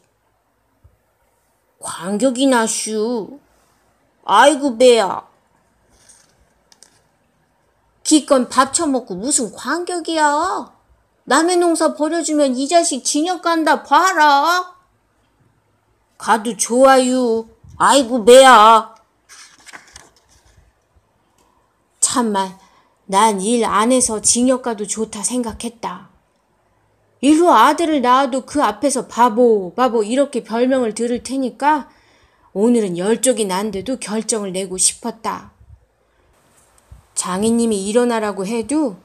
[1.88, 3.40] 광격이 나슈.
[4.26, 5.26] 아이고 배야.
[8.04, 10.70] 기껏 밥 처먹고 무슨 광격이야.
[11.24, 14.76] 남의 농사 버려주면 이 자식 징역 간다 봐라.
[16.18, 17.48] 가도 좋아요.
[17.78, 18.94] 아이고 배야.
[22.02, 22.58] 참말
[23.06, 26.07] 난 일 안 해서 징역 가도 좋다 생각했다.
[27.22, 31.90] 이후 아들을 낳아도 그 앞에서 바보, 바보 이렇게 별명을 들을 테니까
[32.54, 35.52] 오늘은 열정이 난데도 결정을 내고 싶었다.
[37.16, 38.98] 장인님이 일어나라고 해도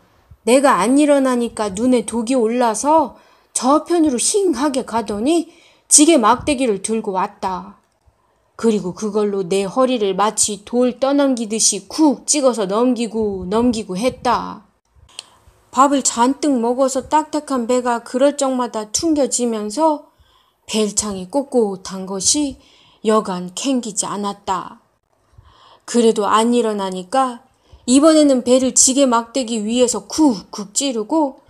[0.42, 3.16] 내가 안 일어나니까 눈에 독이 올라서
[3.54, 5.52] 저편으로 힝하게 가더니
[5.88, 7.78] 지게 막대기를 들고 왔다.
[8.56, 14.66] 그리고 그걸로 내 허리를 마치 돌 떠넘기듯이 쿡 찍어서 넘기고 넘기고 했다.
[15.72, 20.04] 밥을 잔뜩 먹어서 딱딱한 배가 그럴 적마다 퉁겨지면서
[20.66, 22.58] 벨창이 꼿꼿한 것이
[23.06, 24.80] 여간 캥기지 않았다.
[25.86, 27.42] 그래도 안 일어나니까
[27.86, 31.40] 이번에는 배를 지게 막대기 위에서 쿡쿡 찌르고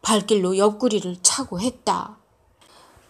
[0.00, 2.16] 발길로 옆구리를 차고 했다.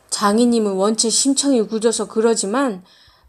[0.08, 2.82] 장인님은 원체 심청이 굳어서 그러지만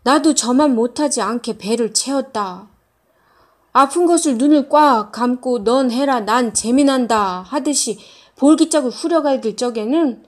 [0.04, 2.70] 나도 저만 못하지 않게 배를 채웠다.
[3.76, 7.98] 아픈 것을 눈을 꽉 감고 넌 해라 난 재미난다 하듯이
[8.36, 10.24] 볼기짝을 후려갈길 적에는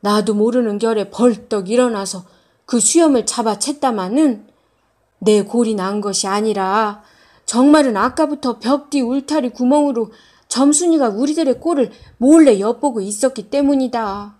[0.00, 2.24] 나도 모르는 결에 벌떡 일어나서
[2.64, 4.46] 그 수염을 잡아챘다마는
[5.18, 7.02] 내 골이 난 것이 아니라
[7.44, 10.10] 정말은 아까부터 벽 뒤 울타리 구멍으로
[10.48, 14.34] 점순이가 우리들의 꼴을 몰래 엿보고 있었기 때문이다.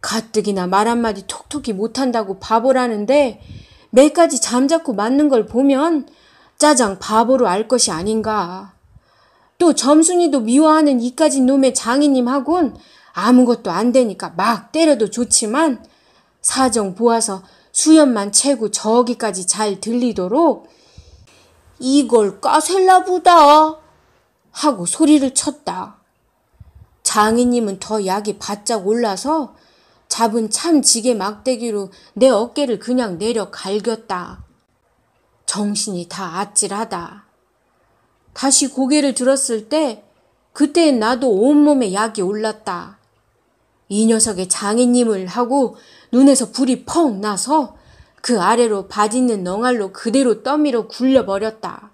[0.00, 3.40] 가뜩이나 말 한마디 톡톡히 못한다고 바보라는데
[3.90, 6.06] 매까지 잠자코 맞는 걸 보면
[6.58, 8.72] 짜장 바보로 알 것이 아닌가.
[9.58, 12.76] 또 점순이도 미워하는 이까진 놈의 장인님하곤
[13.12, 15.82] 아무것도 안 되니까 막 때려도 좋지만
[16.42, 20.68] 사정 보아서 수염만 채고 저기까지 잘 들리도록
[21.78, 23.76] 이걸 까셀라 보다
[24.50, 25.98] 하고 소리를 쳤다.
[27.04, 29.54] 장인님은 더 약이 바짝 올라서
[30.08, 34.42] 잡은 참 지게 막대기로 내 어깨를 그냥 내려 갈겼다.
[35.48, 37.24] 정신이 다 아찔하다.
[38.34, 42.98] 다시 고개를 들었을 때그때 나도 온몸에 약이 올랐다.
[43.88, 45.76] 이 녀석의 장인님을 하고
[46.12, 47.78] 눈에서 불이 펑 나서
[48.20, 51.92] 그 아래로 바짓는 넝알로 그대로 떠밀어 굴려버렸다.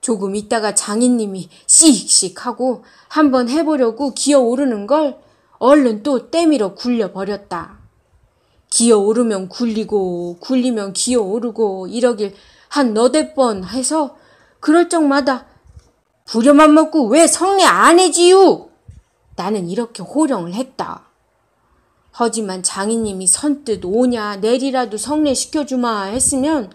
[0.00, 5.18] 조금 있다가 장인님이 씩씩 하고 한번 해보려고 기어오르는 걸
[5.58, 7.77] 얼른 또 때밀어 굴려버렸다.
[8.70, 12.34] 기어오르면 굴리고 굴리면 기어오르고 이러길
[12.68, 14.16] 한 너댓 번 해서
[14.60, 15.46] 그럴 적마다
[16.26, 18.68] 부려만 먹고 왜 성례 안 해지유?
[19.36, 21.04] 나는 이렇게 호령을 했다.
[22.10, 26.72] 하지만 장인님이 선뜻 오냐 내리라도 성례 시켜주마 했으면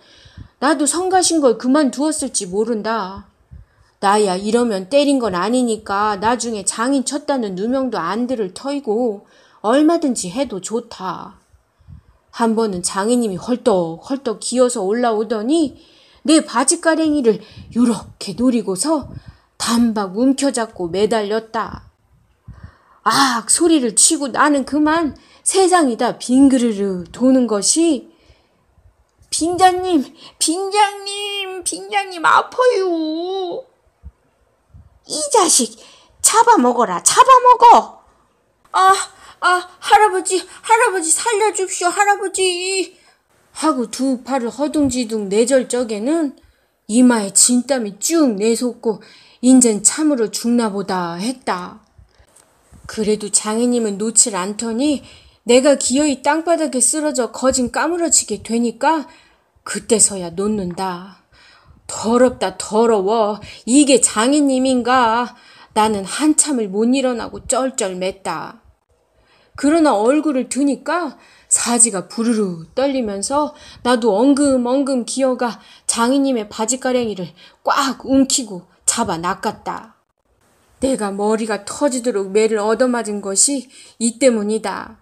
[0.59, 3.27] 나도 성가신 걸 그만두었을지 모른다.
[3.99, 9.27] 나야 이러면 때린 건 아니니까 나중에 장인 쳤다는 누명도 안 들을 터이고
[9.61, 11.42] 얼마든지 해도 좋다.
[12.33, 15.85] 한 번은 장인님이 헐떡헐떡 기어서 올라오더니
[16.23, 17.39] 내 바지가랭이를
[17.75, 19.07] 요렇게 노리고서
[19.57, 21.91] 단박 움켜잡고 매달렸다.
[23.03, 28.09] 악 소리를 치고 나는 그만 세상이 다 빙그르르 도는 것이
[29.29, 30.03] 빙자님,
[30.39, 33.63] 빙장님, 빙장님 아파요.
[35.05, 35.77] 이 자식
[36.23, 38.01] 잡아먹어라, 잡아먹어.
[38.71, 38.93] 아,
[39.45, 42.97] 아, 할아버지, 할아버지 살려줍시오, 할아버지!
[43.51, 46.37] 하고 두 팔을 허둥지둥 내절 적에는
[46.87, 49.03] 이마에 진땀이 쭉 내솟고
[49.41, 51.81] 인젠 참으로 죽나보다 했다.
[52.87, 55.03] 그래도 장인님은 놓질 않더니
[55.43, 59.09] 내가 기어이 땅바닥에 쓰러져 거진 까무러지게 되니까
[59.65, 61.21] 그때서야 놓는다.
[61.87, 63.41] 더럽다 더러워.
[63.65, 65.35] 이게 장인님인가.
[65.73, 68.62] 나는 한참을 못 일어나고 쩔쩔맸다.
[69.55, 71.17] 그러나 얼굴을 드니까
[71.49, 77.27] 사지가 부르르 떨리면서 나도 엉금엉금 기어가 장인님의 바지가랭이를
[77.63, 79.93] 꽉 움키고 잡아 낚았다.
[80.79, 84.97] 내가 머리가 터지도록 매를 얻어맞은 것이 이 때문이다.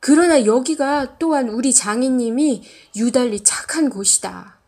[0.00, 2.62] 그러나 여기가 또한 우리 장인님이
[2.96, 4.58] 유달리 착한 곳이다.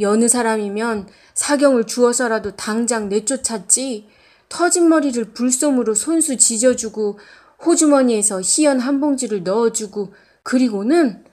[0.00, 4.08] 여느 사람이면 사경을 주어서라도 당장 내쫓았지
[4.48, 7.18] 터진 머리를 불솜으로 손수 지져주고
[7.64, 11.24] 호주머니에서 희연 한 봉지를 넣어주고 그리고는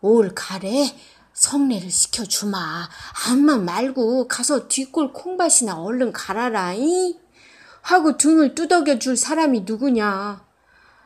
[0.00, 0.84] 올 가래
[1.32, 2.88] 성례를 시켜주마.
[3.28, 7.18] 암만 말고 가서 뒷골 콩밭이나 얼른 갈아라이.
[7.82, 10.42] 하고 등을 뚜덕여줄 사람이 누구냐.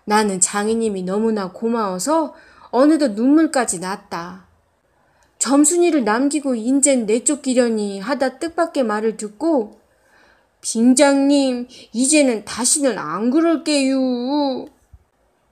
[0.05, 2.35] 나는 장인님이 너무나 고마워서
[2.71, 4.47] 어느덧 눈물까지 났다.
[5.39, 9.78] 점순이를 남기고 인젠 내쫓기려니 하다 뜻밖의 말을 듣고
[10.73, 14.67] 빙장님, 이제는 다시는 안 그럴게요.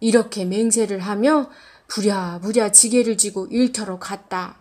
[0.00, 1.50] 이렇게 맹세를 하며
[1.88, 4.58] 부랴부랴 지게를 지고 일터로 갔다.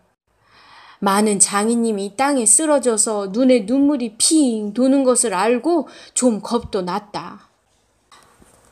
[1.00, 7.48] 많은 장인님이 땅에 쓰러져서 눈에 눈물이 핑 도는 것을 알고 좀 겁도 났다.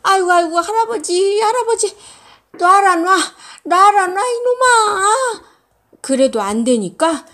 [0.03, 1.95] 아이고 아이고 할아버지 할아버지
[2.59, 3.17] 놔라 놔
[3.63, 5.47] 놔라 놔 이놈아
[6.01, 7.25] 그래도 안 되니까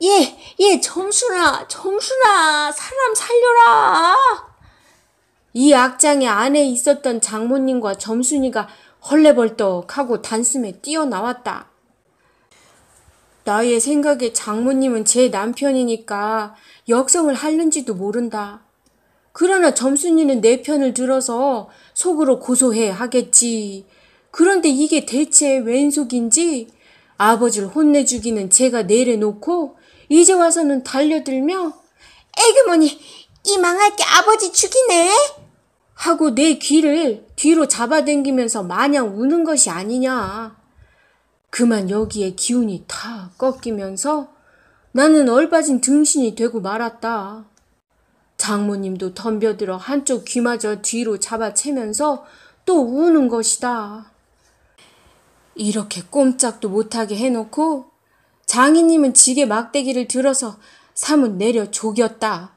[0.00, 4.44] 예예 예, 점순아 점순아 사람 살려라
[5.54, 8.68] 이 악장의 안에 있었던 장모님과 점순이가
[9.10, 11.68] 헐레벌떡하고 단숨에 뛰어나왔다.
[13.44, 16.54] 나의 생각에 장모님은 제 남편이니까
[16.88, 18.62] 역성을 하는지도 모른다.
[19.32, 23.84] 그러나 점순이는 내 편을 들어서 속으로 고소해 하겠지.
[24.30, 26.68] 그런데 이게 대체 웬 속인지
[27.18, 29.76] 아버지를 혼내주기는 제가 내려놓고
[30.08, 31.72] 이제 와서는 달려들며
[32.38, 32.98] 에그머니
[33.44, 35.10] 이 망할 게 아버지 죽이네.
[36.02, 40.56] 하고 내 귀를 뒤로 잡아당기면서 마냥 우는 것이 아니냐.
[41.48, 44.26] 그만 여기에 기운이 다 꺾이면서
[44.90, 47.44] 나는 얼빠진 등신이 되고 말았다.
[48.36, 52.24] 장모님도 덤벼들어 한쪽 귀마저 뒤로 잡아채면서
[52.64, 54.10] 또 우는 것이다.
[55.54, 57.92] 이렇게 꼼짝도 못하게 해놓고
[58.46, 60.56] 장인님은 지게 막대기를 들어서
[60.94, 62.54] 삼은 내려 조겼다.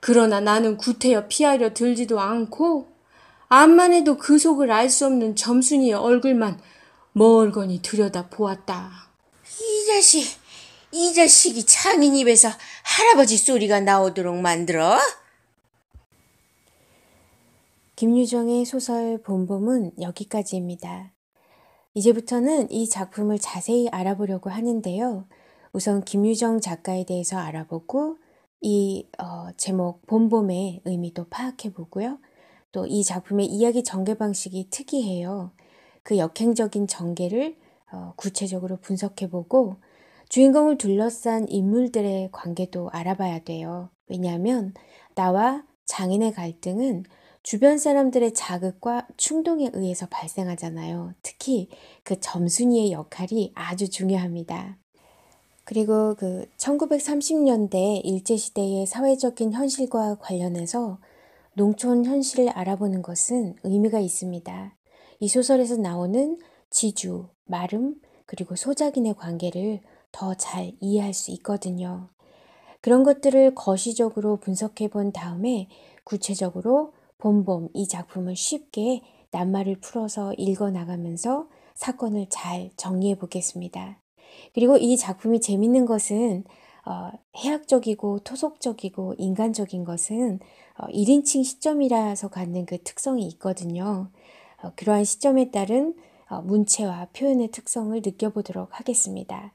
[0.00, 2.86] 그러나 나는 구태여 피하려 들지도 않고
[3.48, 6.60] 암만 해도 그 속을 알 수 없는 점순이의 얼굴만
[7.12, 8.90] 멀거니 들여다 보았다.
[9.44, 10.26] 이 자식,
[10.92, 12.48] 이 자식이 장인 입에서
[12.84, 14.98] 할아버지 소리가 나오도록 만들어?
[17.96, 21.12] 김유정의 소설 본봄은 여기까지입니다.
[21.94, 25.26] 이제부터는 이 작품을 자세히 알아보려고 하는데요.
[25.72, 28.16] 우선 김유정 작가에 대해서 알아보고
[28.60, 32.18] 이 어, 제목 봄봄의 의미도 파악해 보고요.
[32.72, 35.52] 또 이 작품의 이야기 전개 방식이 특이해요.
[36.02, 37.56] 그 역행적인 전개를
[37.92, 39.76] 어, 구체적으로 분석해 보고
[40.28, 43.90] 주인공을 둘러싼 인물들의 관계도 알아봐야 돼요.
[44.08, 44.74] 왜냐하면
[45.14, 47.04] 나와 장인의 갈등은
[47.42, 51.14] 주변 사람들의 자극과 충동에 의해서 발생하잖아요.
[51.22, 51.68] 특히
[52.04, 54.76] 그 점순이의 역할이 아주 중요합니다.
[55.68, 60.98] 그리고 그 1930년대 일제시대의 사회적인 현실과 관련해서
[61.52, 64.74] 농촌 현실을 알아보는 것은 의미가 있습니다.
[65.20, 66.38] 이 소설에서 나오는
[66.70, 72.08] 지주, 마름, 그리고 소작인의 관계를 더 잘 이해할 수 있거든요.
[72.80, 75.68] 그런 것들을 거시적으로 분석해 본 다음에
[76.04, 79.02] 구체적으로 봄봄 이 작품을 쉽게
[79.32, 84.00] 낱말을 풀어서 읽어 나가면서 사건을 잘 정리해 보겠습니다.
[84.54, 86.44] 그리고 이 작품이 재밌는 것은
[86.84, 90.40] 어, 해학적이고 토속적이고 인간적인 것은
[90.78, 94.08] 어, 1인칭 시점이라서 갖는 그 특성이 있거든요.
[94.62, 95.94] 어, 그러한 시점에 따른
[96.30, 99.52] 어, 문체와 표현의 특성을 느껴보도록 하겠습니다.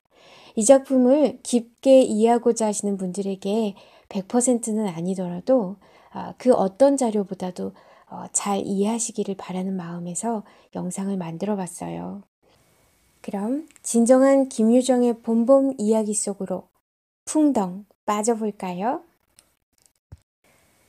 [0.55, 3.74] 이 작품을 깊게 이해하고자 하시는 분들에게
[4.09, 5.78] 100%는 아니더라도
[6.13, 7.74] 어, 그 어떤 자료보다도
[8.11, 10.43] 어, 잘 이해하시기를 바라는 마음에서
[10.76, 12.21] 영상을 만들어 봤어요.
[13.24, 16.67] 그럼 진정한 김유정의 봄봄 이야기 속으로
[17.24, 19.01] 풍덩 빠져볼까요?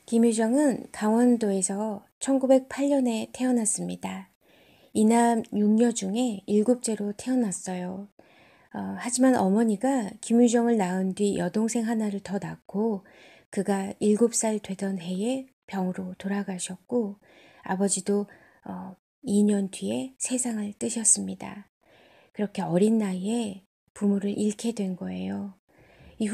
[0.07, 4.31] 김유정은 강원도에서 1908년에 태어났습니다.
[4.93, 8.09] 이남 6녀 중에 7째로 태어났어요.
[8.75, 13.07] 어, 하지만 어머니가 김유정을 낳은 뒤 여동생 하나를 더 낳고
[13.51, 17.15] 그가 7살 되던 해에 병으로 돌아가셨고
[17.63, 18.27] 아버지도
[18.65, 21.69] 어, 2년 뒤에 세상을 뜨셨습니다.
[22.35, 23.63] 그렇게 어린 나이에
[23.95, 25.55] 부모를 잃게 된 거예요.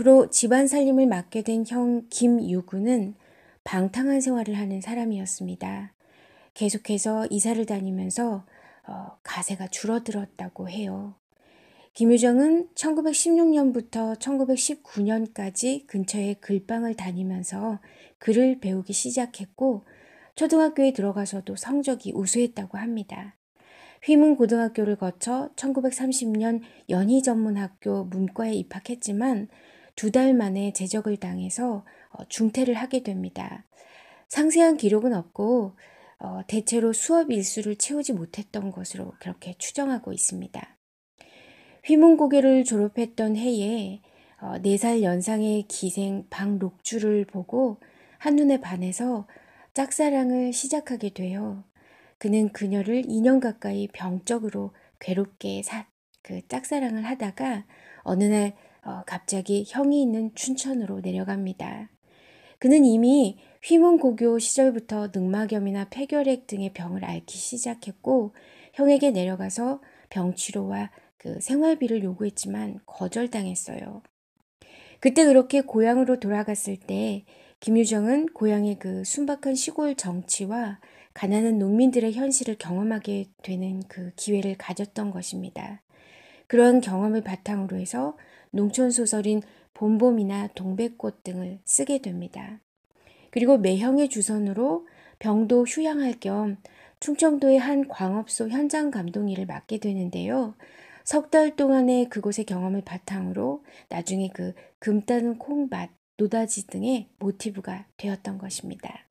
[0.00, 3.14] 이후로 집안 살림을 맡게 된 형 김유구는
[3.64, 5.94] 방탕한 생활을 하는 사람이었습니다.
[6.54, 8.46] 계속해서 이사를 다니면서
[8.88, 11.16] 어, 가세가 줄어들었다고 해요.
[11.92, 17.78] 김유정은 1916년부터 1919년까지 근처에 글방을 다니면서
[18.18, 19.84] 글을 배우기 시작했고
[20.34, 23.36] 초등학교에 들어가서도 성적이 우수했다고 합니다.
[24.02, 29.48] 휘문고등학교를 거쳐 1930년 연희전문학교 문과에 입학했지만
[29.96, 33.64] 두 달 만에 제적을 당해서 어, 중퇴를 하게 됩니다.
[34.28, 35.76] 상세한 기록은 없고
[36.20, 40.76] 어, 대체로 수업 일수를 채우지 못했던 것으로 그렇게 추정하고 있습니다.
[41.84, 44.00] 휘문고개를 졸업했던 해에
[44.40, 47.78] 어, 4살 연상의 기생 박록주를 보고
[48.18, 49.26] 한눈에 반해서
[49.74, 51.64] 짝사랑을 시작하게 되어
[52.20, 55.86] 그는 그녀를 2년 가까이 병적으로 괴롭게 사,
[56.22, 57.64] 그 짝사랑을 하다가
[58.02, 58.52] 어느 날
[58.84, 61.88] 어, 갑자기 형이 있는 춘천으로 내려갑니다.
[62.58, 68.34] 그는 이미 휘문고교 시절부터 늑막염이나 폐결핵 등의 병을 앓기 시작했고
[68.74, 74.02] 형에게 내려가서 병치료와 그 생활비를 요구했지만 거절당했어요.
[75.00, 77.24] 그때 그렇게 고향으로 돌아갔을 때
[77.60, 80.80] 김유정은 고향의 그 순박한 시골 정치와
[81.20, 85.82] 가난한 농민들의 현실을 경험하게 되는 그 기회를 가졌던 것입니다.
[86.46, 88.16] 그런 경험을 바탕으로 해서
[88.52, 89.42] 농촌 소설인
[89.74, 92.58] 봄봄이나 동백꽃 등을 쓰게 됩니다.
[93.32, 96.56] 그리고 매형의 주선으로 병도 휴양할 겸
[97.00, 100.54] 충청도의 한 광업소 현장 감독일을 맡게 되는데요.
[101.04, 109.04] 석 달 동안의 그곳의 경험을 바탕으로 나중에 그 금따는 콩밭, 노다지 등의 모티브가 되었던 것입니다.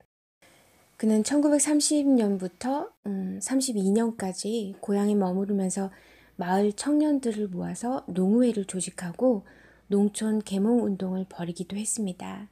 [1.00, 5.92] 그는 1930년부터 음, 32년까지 고향에 머무르면서
[6.36, 9.46] 마을 청년들을 모아서 농우회를 조직하고
[9.88, 12.50] 농촌 계몽 운동을 벌이기도 했습니다.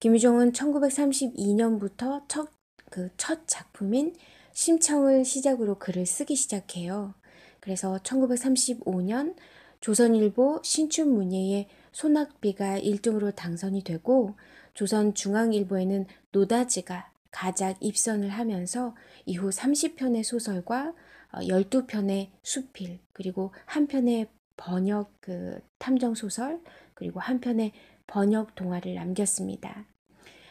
[0.00, 2.48] 김유정은 1932년부터 첫,
[2.90, 4.16] 그 첫 작품인
[4.52, 7.14] 심청을 시작으로 글을 쓰기 시작해요.
[7.60, 9.36] 그래서 1935년
[9.80, 14.34] 조선일보 신춘문예에 소낙비가 1등으로 당선이 되고
[14.74, 20.94] 조선중앙일보에는 노다지가 가작 입선을 하면서 이후 30편의 소설과
[21.32, 24.26] 12편의 어, 수필, 그리고 한 편의
[24.56, 26.58] 번역 그 탐정 소설,
[26.94, 27.72] 그리고 한 편의
[28.06, 29.84] 번역 동화를 남겼습니다.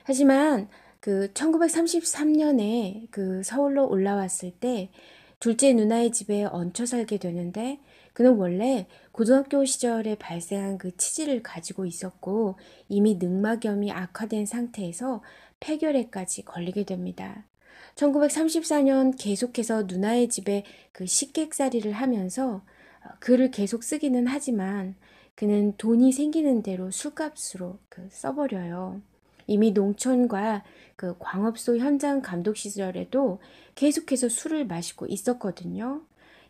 [0.04, 0.70] 하지만
[1.00, 4.92] 그 1933년에 그 서울로 올라왔을 때
[5.40, 7.80] 둘째 누나의 집에 얹혀 살게 되는데
[8.14, 12.58] 그는 원래 고등학교 시절에 발생한 그 치질을 가지고 있었고
[12.88, 15.22] 이미 늑막염이 악화된 상태에서
[15.60, 17.44] 폐결에까지 걸리게 됩니다.
[17.96, 22.58] 1934년 계속해서 누나의 집에 그 식객살이를 하면서
[23.04, 24.96] 어, 글을 계속 쓰기는 하지만
[25.36, 29.02] 그는 돈이 생기는 대로 술값으로 그 써버려요.
[29.48, 30.64] 이미 농촌과
[30.96, 33.40] 그 광업소 현장 감독 시절에도
[33.76, 36.02] 계속해서 술을 마시고 있었거든요.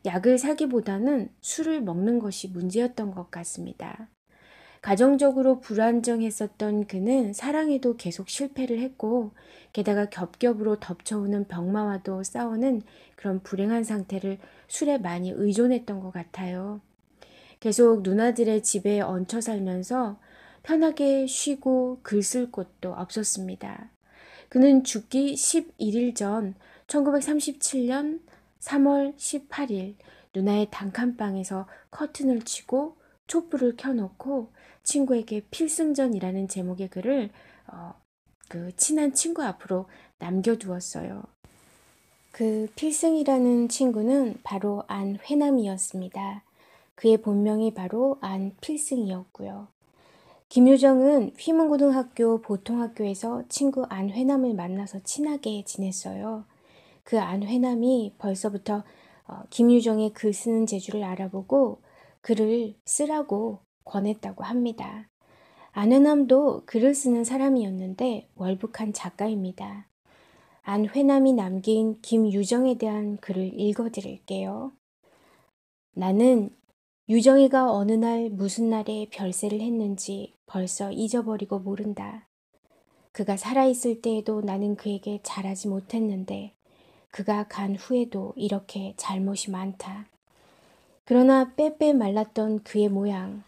[0.05, 4.07] 약을 사기보다는 술을 먹는 것이 문제였던 것 같습니다.
[4.85, 9.31] 가정적으로 불안정했었던 그는 사랑에도 계속 실패를 했고
[9.73, 12.83] 게다가 겹겹으로 덮쳐오는 병마와도 싸우는
[13.15, 16.81] 그런 불행한 상태를 술에 많이 의존했던 것 같아요.
[17.59, 20.19] 계속 누나들의 집에 얹혀 살면서
[20.61, 23.89] 편하게 쉬고 글 쓸 곳도 없었습니다.
[24.49, 26.53] 그는 죽기 11일 전
[26.85, 28.19] 1937년
[28.59, 29.95] 3월 18일
[30.35, 34.53] 누나의 단칸방에서 커튼을 치고 촛불을 켜놓고
[34.85, 37.29] 친구에게 필승전이라는 제목의 글을
[37.67, 37.93] 어,
[38.47, 39.87] 그 친한 친구 앞으로
[40.19, 41.23] 남겨두었어요.
[42.31, 46.43] 그 필승이라는 친구는 바로 안회남이었습니다.
[46.95, 49.67] 그의 본명이 바로 안필승이었고요.
[50.47, 56.45] 김효정은 휘문고등학교 보통학교에서 친구 안회남을 만나서 친하게 지냈어요.
[57.03, 58.83] 그 안회남이 벌써부터
[59.27, 61.81] 어, 김유정의 글 쓰는 재주를 알아보고
[62.21, 65.07] 글을 쓰라고 권했다고 합니다.
[65.71, 69.87] 안회남도 글을 쓰는 사람이었는데 월북한 작가입니다.
[70.63, 74.71] 안회남이 남긴 김유정에 대한 글을 읽어드릴게요.
[75.93, 76.49] 나는
[77.07, 82.27] 유정이가 어느 날 무슨 날에 별세를 했는지 벌써 잊어버리고 모른다.
[83.11, 86.53] 그가 살아있을 때에도 나는 그에게 잘하지 못했는데
[87.11, 90.07] 그가 간 후에도 이렇게 잘못이 많다.
[91.05, 93.44] 그러나 빼빼 말랐던 그의 모양,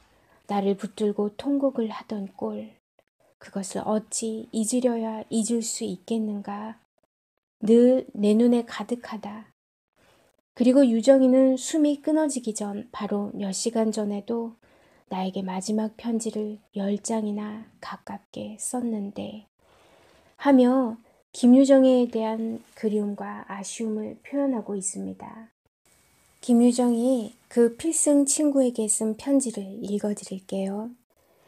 [0.48, 2.72] 나를 붙들고 통곡을 하던 꼴.
[3.38, 6.80] 그것을 어찌 잊으려야 잊을 수 있겠는가.
[7.60, 9.52] 늘 내 눈에 가득하다.
[10.54, 14.56] 그리고 유정이는 숨이 끊어지기 전 바로 몇 시간 전에도
[15.10, 19.46] 나에게 마지막 편지를 열 장이나 가깝게 썼는데
[20.36, 20.98] 하며
[21.34, 25.50] 김유정에 대한 그리움과 아쉬움을 표현하고 있습니다.
[26.42, 30.92] 김유정이 그 필승 친구에게 쓴 편지를 읽어드릴게요.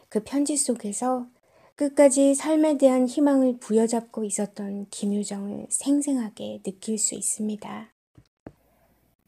[0.08, 1.28] 그 편지 속에서
[1.76, 7.92] 끝까지 삶에 대한 희망을 부여잡고 있었던 김유정을 생생하게 느낄 수 있습니다.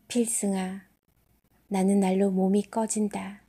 [0.07, 0.81] 필승아,
[1.67, 3.41] 나는 날로 몸이 꺼진다.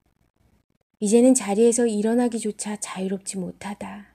[1.00, 4.14] 이제는 자리에서 일어나기조차 자유롭지 못하다.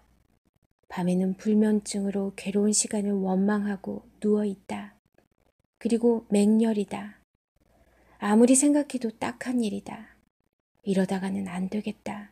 [0.90, 4.96] 밤에는 불면증으로 괴로운 시간을 원망하고 누워있다.
[5.80, 7.17] 그리고 맹렬이다.
[8.20, 10.16] 아무리 생각해도 딱한 일이다.
[10.84, 12.32] 이러다가는 안 되겠다.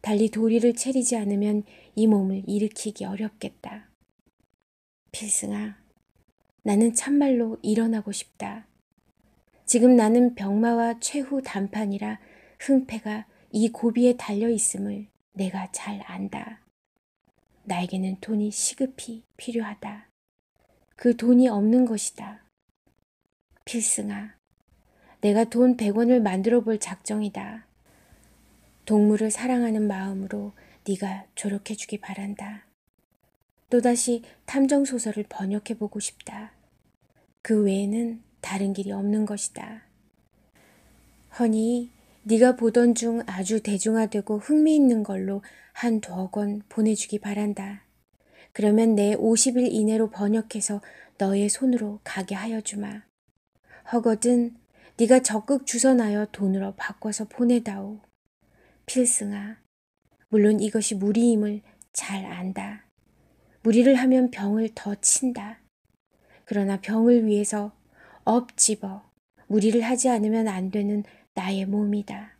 [0.00, 1.64] 달리 도리를 차리지 않으면
[1.96, 3.88] 이 몸을 일으키기 어렵겠다.
[5.10, 5.76] 필승아,
[6.62, 8.66] 나는 참말로 일어나고 싶다.
[9.64, 12.20] 지금 나는 병마와 최후 단판이라
[12.60, 16.60] 흥패가 이 고비에 달려 있음을 내가 잘 안다.
[17.64, 20.08] 나에게는 돈이 시급히 필요하다.
[20.94, 22.44] 그 돈이 없는 것이다.
[23.64, 24.35] 필승아,
[25.26, 27.66] 내가 돈 100원을 만들어 볼 작정이다.
[28.84, 30.52] 동물을 사랑하는 마음으로
[30.86, 32.66] 네가 조력해 주기 바란다.
[33.70, 36.52] 또다시 탐정 소설을 번역해 보고 싶다.
[37.42, 39.82] 그 외에는 다른 길이 없는 것이다.
[41.40, 41.90] 허니,
[42.24, 47.82] 네가 보던 중 아주 대중화되고 흥미있는 걸로 한 두억 원 보내주기 바란다.
[48.52, 50.82] 그러면 내 50일 이내로 번역해서
[51.18, 53.00] 너의 손으로 가게 하여 주마.
[53.92, 54.54] 허거든
[54.98, 58.00] 네가 적극 주선하여 돈으로 바꿔서 보내다오.
[58.86, 59.56] 필승아,
[60.30, 61.60] 물론 이것이 무리임을
[61.92, 62.84] 잘 안다.
[63.62, 65.58] 무리를 하면 병을 더 친다.
[66.46, 67.72] 그러나 병을 위해서
[68.24, 69.02] 업집어
[69.48, 72.32] 무리를 하지 않으면 안 되는 나의 몸이다.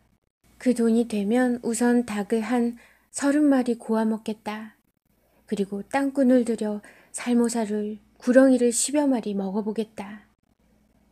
[0.57, 2.75] 그 돈이 되면 우선 닭을 한
[3.11, 4.77] 서른 마리 고아 먹겠다.
[5.45, 6.81] 그리고 땅꾼을 들여
[7.11, 10.26] 살모사를 구렁이를 십여 마리 먹어보겠다.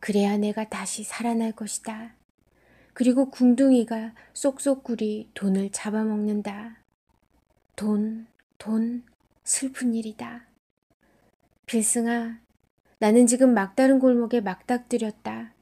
[0.06, 2.12] 그래야 내가 다시 살아날 것이다.
[2.94, 6.76] 그리고 궁둥이가 쏙쏙구리 돈을 잡아먹는다.
[7.74, 9.02] 돈, 돈,
[9.42, 10.46] 슬픈 일이다.
[11.66, 12.38] 빌승아
[13.00, 15.52] 나는 지금 막다른 골목에 막닥들였다.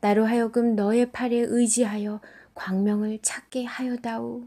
[0.00, 2.22] 나로 하여금 너의 팔에 의지하여
[2.54, 4.44] 광명을 찾게 하여다오.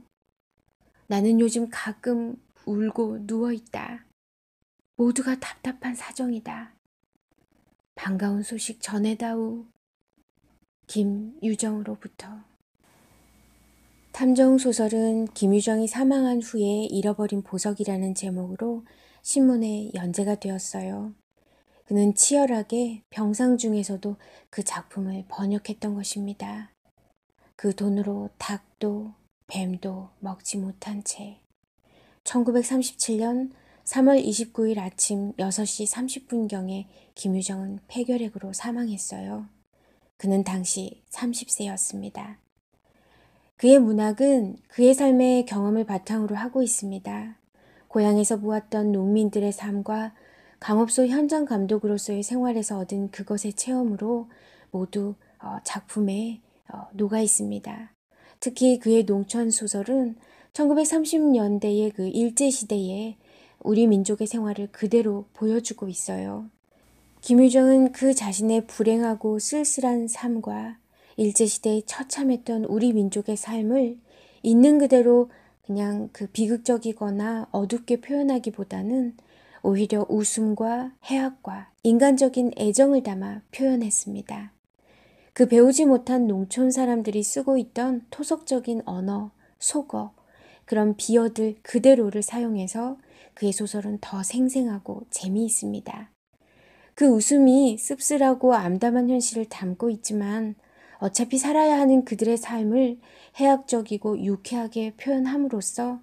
[1.06, 4.04] 나는 요즘 가끔 울고 누워있다.
[4.96, 6.77] 모두가 답답한 사정이다.
[8.08, 9.66] 반가운 소식 전해다오.
[10.88, 12.30] 김유정으로부터
[14.14, 18.86] 탐정 소설은 김유정이 사망한 후에 잃어버린 보석이라는 제목으로
[19.24, 21.14] 신문에 연재가 되었어요.
[21.86, 24.16] 그는 치열하게 병상 중에서도
[24.50, 26.72] 그 작품을 번역했던 것입니다.
[27.58, 29.14] 그 돈으로 닭도
[29.48, 31.42] 뱀도 먹지 못한 채
[32.24, 33.52] 1937년
[33.88, 35.88] 3월 29일 아침 6시
[36.28, 36.86] 30분경에
[37.16, 39.46] 김유정은 폐결핵으로 사망했어요.
[40.18, 42.36] 그는 당시 30세였습니다.
[43.56, 47.38] 그의 문학은 그의 삶의 경험을 바탕으로 하고 있습니다.
[47.88, 50.14] 고향에서 보았던 농민들의 삶과
[50.60, 54.30] 강업소 현장 감독으로서의 생활에서 얻은 그것의 체험으로
[54.70, 56.42] 모두 어, 작품에
[56.74, 57.94] 어, 녹아 있습니다.
[58.42, 60.18] 특히 그의 농촌 소설은
[60.52, 63.16] 1930년대의 그 일제시대에
[63.68, 66.46] 우리 민족의 생활을 그대로 보여주고 있어요.
[67.20, 70.78] 김유정은 그 자신의 불행하고 쓸쓸한 삶과
[71.18, 73.98] 일제시대에 처참했던 우리 민족의 삶을
[74.42, 75.30] 있는 그대로
[75.66, 79.18] 그냥 그 비극적이거나 어둡게 표현하기보다는
[79.64, 84.54] 오히려 웃음과 해악과 인간적인 애정을 담아 표현했습니다.
[85.34, 90.14] 그 배우지 못한 농촌 사람들이 쓰고 있던 토속적인 언어, 속어,
[90.64, 92.96] 그런 비어들 그대로를 사용해서
[93.38, 96.10] 그의 소설은 더 생생하고 재미있습니다.
[96.96, 100.56] 그 웃음이 씁쓸하고 암담한 현실을 담고 있지만
[100.98, 102.98] 어차피 살아야 하는 그들의 삶을
[103.40, 106.00] 해학적이고 유쾌하게 표현함으로써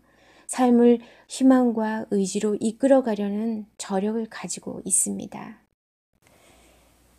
[0.47, 5.59] 삶을 희망과 의지로 이끌어가려는 저력을 가지고 있습니다.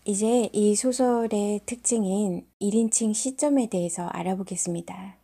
[0.06, 5.18] 이제 이 소설의 특징인 1인칭 시점에 대해서 알아보겠습니다.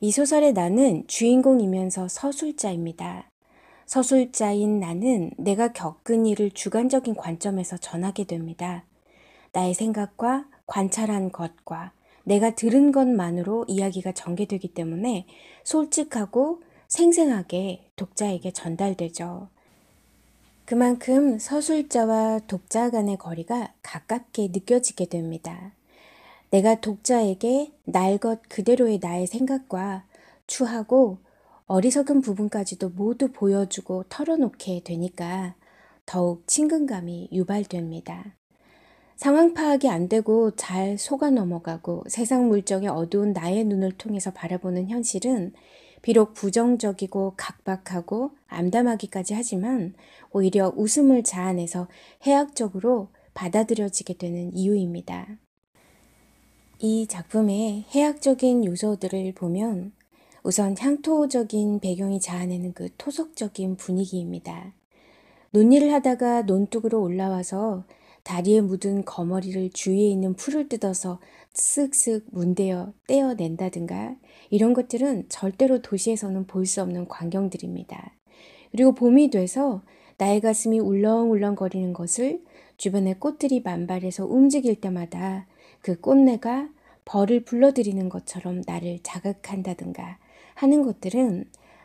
[0.00, 3.31] 이 소설의 나는 주인공이면서 서술자입니다.
[3.86, 8.84] 서술자인 나는 내가 겪은 일을 주관적인 관점에서 전하게 됩니다.
[9.52, 11.92] 나의 생각과 관찰한 것과
[12.24, 15.26] 내가 들은 것만으로 이야기가 전개되기 때문에
[15.64, 19.48] 솔직하고 생생하게 독자에게 전달되죠.
[20.64, 25.72] 그만큼 서술자와 독자 간의 거리가 가깝게 느껴지게 됩니다.
[26.50, 30.04] 내가 독자에게 날 것 그대로의 나의 생각과
[30.46, 31.18] 추하고
[31.72, 35.54] 어리석은 부분까지도 모두 보여주고 털어놓게 되니까
[36.04, 38.34] 더욱 친근감이 유발됩니다.
[39.16, 45.54] 상황 파악이 안 되고 잘 속아 넘어가고 세상 물정의 어두운 나의 눈을 통해서 바라보는 현실은
[46.02, 49.94] 비록 부정적이고 각박하고 암담하기까지 하지만
[50.30, 51.88] 오히려 웃음을 자아내서
[52.26, 55.26] 해학적으로 받아들여지게 되는 이유입니다.
[56.80, 59.92] 이 작품의 해학적인 요소들을 보면
[60.44, 64.72] 우선 향토적인 배경이 자아내는 그 토속적인 분위기입니다.
[65.52, 67.84] 논의를 하다가 논둑으로 올라와서
[68.24, 71.20] 다리에 묻은 거머리를 주위에 있는 풀을 뜯어서
[71.54, 74.16] 쓱쓱 문대어 떼어낸다든가
[74.58, 78.14] 이런 것들은 절대로 도시에서는 볼 수 없는 광경들입니다.
[78.72, 79.82] 그리고 봄이 돼서
[80.18, 82.42] 나의 가슴이 울렁울렁 거리는 것을
[82.78, 85.46] 주변의 꽃들이 만발해서 움직일 때마다
[85.82, 86.68] 그 꽃내가
[87.04, 90.18] 벌을 불러들이는 것처럼 나를 자극한다든가
[90.54, 91.44] 하는 것들은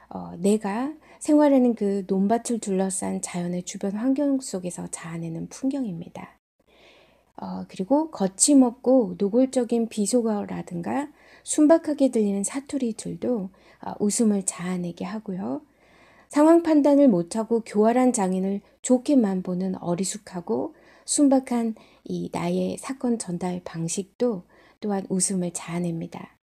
[0.10, 6.38] 어, 내가 생활하는 그 논밭을 둘러싼 자연의 주변 환경 속에서 자아내는 풍경입니다.
[7.40, 11.10] 어, 그리고 거침없고 노골적인 비속어라든가
[11.44, 13.50] 순박하게 들리는 사투리들도
[13.86, 15.62] 어, 웃음을 자아내게 하고요.
[16.30, 24.44] 상황 판단을 못하고 교활한 장인을 좋게만 보는 어리숙하고 순박한 이 나의 사건 전달 방식도
[24.82, 26.37] 또한 웃음을 자아냅니다.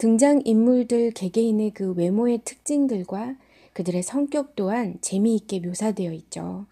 [0.00, 3.36] 등장인물들 개개인의 그 외모의 특징들과
[3.74, 6.64] 그들의 성격 또한 재미있게 묘사되어 있죠.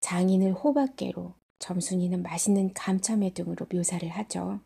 [0.00, 4.60] 장인을 호박개로, 점순이는 맛있는 감참회 등으로 묘사를 하죠.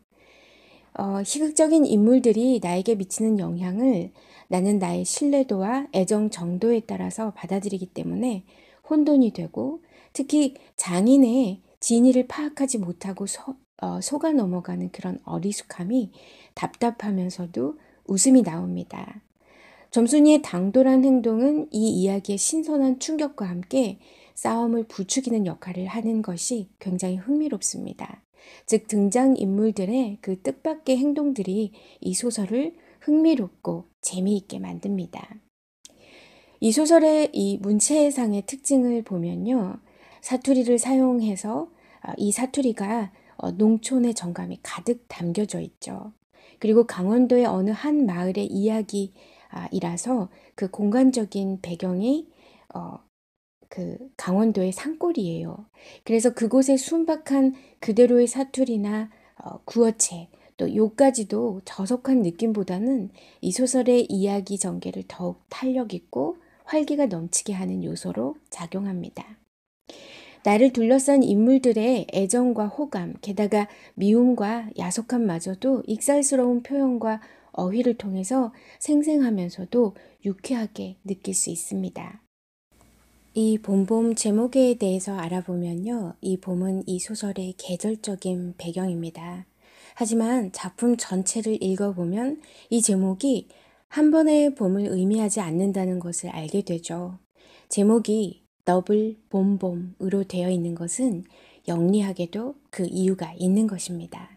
[0.97, 4.11] 어, 희극적인 인물들이 나에게 미치는 영향을
[4.47, 8.45] 나는 나의 신뢰도와 애정 정도에 따라서 받아들이기 때문에
[8.89, 9.81] 혼돈이 되고
[10.13, 16.11] 특히 장인의 진위를 파악하지 못하고 소, 어, 속아 넘어가는 그런 어리숙함이
[16.53, 17.75] 답답하면서도
[18.07, 19.21] 웃음이 나옵니다.
[19.91, 23.97] 점순이의 당돌한 행동은 이 이야기의 신선한 충격과 함께
[24.35, 28.21] 싸움을 부추기는 역할을 하는 것이 굉장히 흥미롭습니다.
[28.65, 35.35] 즉 등장인물들의 그 뜻밖의 행동들이 이 소설을 흥미롭고 재미있게 만듭니다.
[36.59, 39.77] 이 소설의 이 문체상의 특징을 보면요.
[40.21, 41.69] 사투리를 사용해서
[42.17, 46.13] 이 사투리가 어, 농촌의 정감이 가득 담겨져 있죠.
[46.59, 52.27] 그리고 강원도의 어느 한 마을의 이야기이라서 그 공간적인 배경이
[52.73, 52.99] 어,
[53.69, 55.65] 그 강원도의 산골이에요.
[56.03, 59.09] 그래서 그곳의 순박한 그대로의 사투리나
[59.43, 63.09] 어, 구어체 또 요까지도 저속한 느낌보다는
[63.41, 69.37] 이 소설의 이야기 전개를 더욱 탄력 있고 활기가 넘치게 하는 요소로 작용합니다.
[70.47, 77.19] 나를 둘러싼 인물들의 애정과 호감, 게다가 미움과 야속함마저도 익살스러운 표현과
[77.51, 82.21] 어휘를 통해서 생생하면서도 유쾌하게 느낄 수 있습니다.
[83.33, 86.13] 이 봄봄 제목에 대해서 알아보면요.
[86.21, 89.47] 이 봄은 이 소설의 계절적인 배경입니다.
[89.95, 92.39] 하지만 작품 전체를 읽어보면
[92.69, 93.47] 이 제목이
[93.89, 97.17] 한 번의 봄을 의미하지 않는다는 것을 알게 되죠.
[97.69, 101.23] 제목이 더블 봄봄으로 되어 있는 것은
[101.67, 104.31] 영리하게도 그 이유가 있는 것입니다.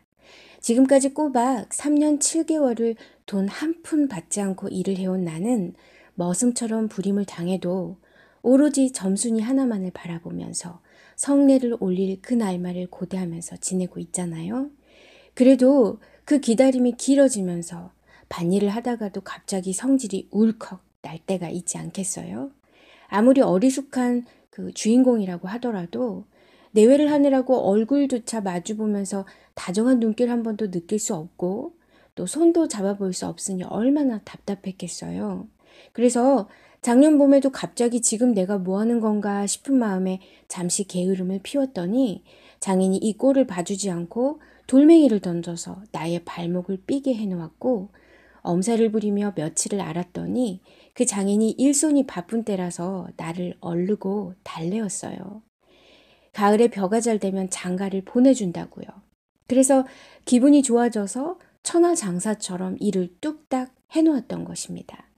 [0.91, 5.74] 지금까지 꼬박 3년 7개월을 돈 한 푼 받지 않고 일을 해온 나는
[6.14, 7.97] 머슴처럼 부림을 당해도
[8.43, 10.81] 오로지 점순이 하나만을 바라보면서
[11.16, 14.70] 성례를 올릴 그날마를 고대하면서 지내고 있잖아요.
[15.35, 17.93] 그래도 그 기다림이 길어지면서
[18.29, 22.51] 반일을 하다가도 갑자기 성질이 울컥 날 때가 있지 않겠어요?
[23.09, 26.24] 아무리 어리숙한 그 주인공이라고 하더라도
[26.72, 31.72] 내외를 하느라고 얼굴조차 마주보면서 다정한 눈길 한 번도 느낄 수 없고
[32.14, 35.48] 또 손도 잡아볼 수 없으니 얼마나 답답했겠어요.
[35.92, 36.48] 그래서
[36.82, 42.22] 작년 봄에도 갑자기 지금 내가 뭐 하는 건가 싶은 마음에 잠시 게으름을 피웠더니
[42.61, 47.88] 장인이 이 꼴을 봐주지 않고 돌멩이를 던져서 나의 발목을 삐게 해놓았고
[48.42, 50.61] 엄살을 부리며 며칠을 알았더니
[50.99, 55.42] 그 장인이 일손이 바쁜 때라서 나를 얼르고 달래었어요.
[56.32, 58.84] 가을에 벼가잘 되면 장가를 보내준다고요.
[59.46, 59.86] 그래서
[60.24, 65.09] 기분이 좋아져서 천하장사처럼 일을 뚝딱 해놓았던 것입니다.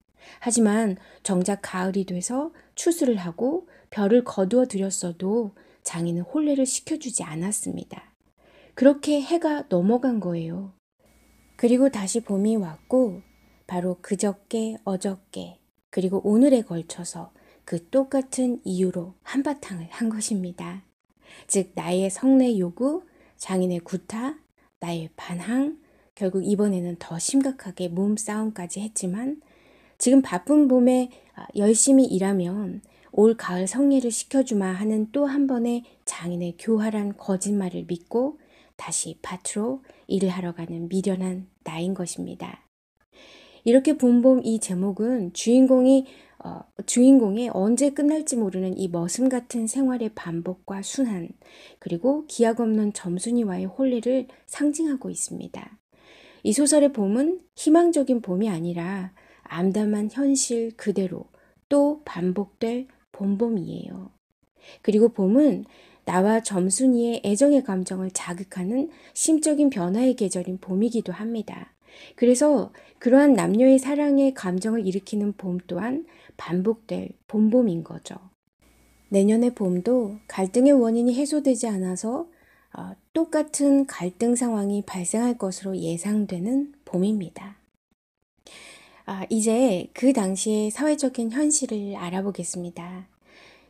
[0.41, 5.53] 하지만 정작 가을이 돼서 추수를 하고 벼를 거두어 드렸어도
[5.83, 8.13] 장인은 혼례를 시켜주지 않았습니다.
[8.75, 10.75] 그렇게 해가 넘어간 거예요.
[11.57, 13.23] 그리고 다시 봄이 왔고
[13.67, 15.57] 바로 그저께 어저께
[15.91, 17.33] 그리고 오늘에 걸쳐서
[17.65, 20.83] 그 똑같은 이유로 한바탕을 한 것입니다.
[21.47, 23.03] 즉, 나의 성내 요구,
[23.37, 24.39] 장인의 구타,
[24.81, 25.79] 나의 반항,
[26.15, 29.41] 결국 이번에는 더 심각하게 몸싸움까지 했지만
[29.99, 32.83] 지금 바쁜 봄에 아, 열심히 일하면
[33.13, 38.39] 올 가을 성례를 시켜주마 하는 또 한 번의 장인의 교활한 거짓말을 믿고
[38.77, 42.65] 다시 밭으로 일을 하러 가는 미련한 나인 것입니다.
[43.65, 46.07] 이렇게 봄봄이 제목은 주인공이
[46.43, 51.29] 어, 주인공의 언제 끝날지 모르는 이 머슴 같은 생활의 반복과 순환,
[51.79, 55.79] 그리고 기약 없는 점순이와의 혼리를 상징하고 있습니다.
[56.43, 61.27] 이 소설의 봄은 희망적인 봄이 아니라 암담한 현실 그대로
[61.69, 64.11] 또 반복될 봄봄이에요.
[64.81, 65.67] 그리고 봄은
[66.07, 71.75] 나와 점순이의 애정의 감정을 자극하는 심적인 변화의 계절인 봄이기도 합니다.
[72.17, 78.15] 그래서 그러한 남녀의 사랑의 감정을 일으키는 봄 또한 반복될 봄봄인 거죠.
[79.09, 82.27] 내년의 봄도 갈등의 원인이 해소되지 않아서
[82.77, 87.57] 어, 똑같은 갈등 상황이 발생할 것으로 예상되는 봄입니다.
[89.07, 93.09] 아, 이제 그 당시의 사회적인 현실을 알아보겠습니다.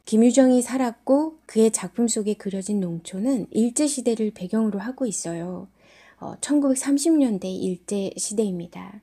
[0.04, 5.68] 김유정이 살았고 그의 작품 속에 그려진 농촌은 일제시대를 배경으로 하고 있어요.
[6.40, 9.00] 1930년대 어, 일제 시대입니다.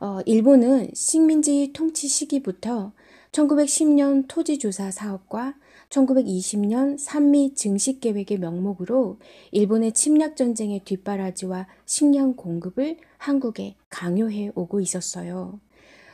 [0.00, 2.92] 어, 일본은 식민지 통치 시기부터
[3.32, 5.54] 1910년 토지조사 사업과
[5.90, 9.18] 1920년 산미 증식 계획의 명목으로
[9.52, 15.60] 일본의 침략 전쟁의 뒷바라지와 식량 공급을 한국에 강요해 오고 있었어요.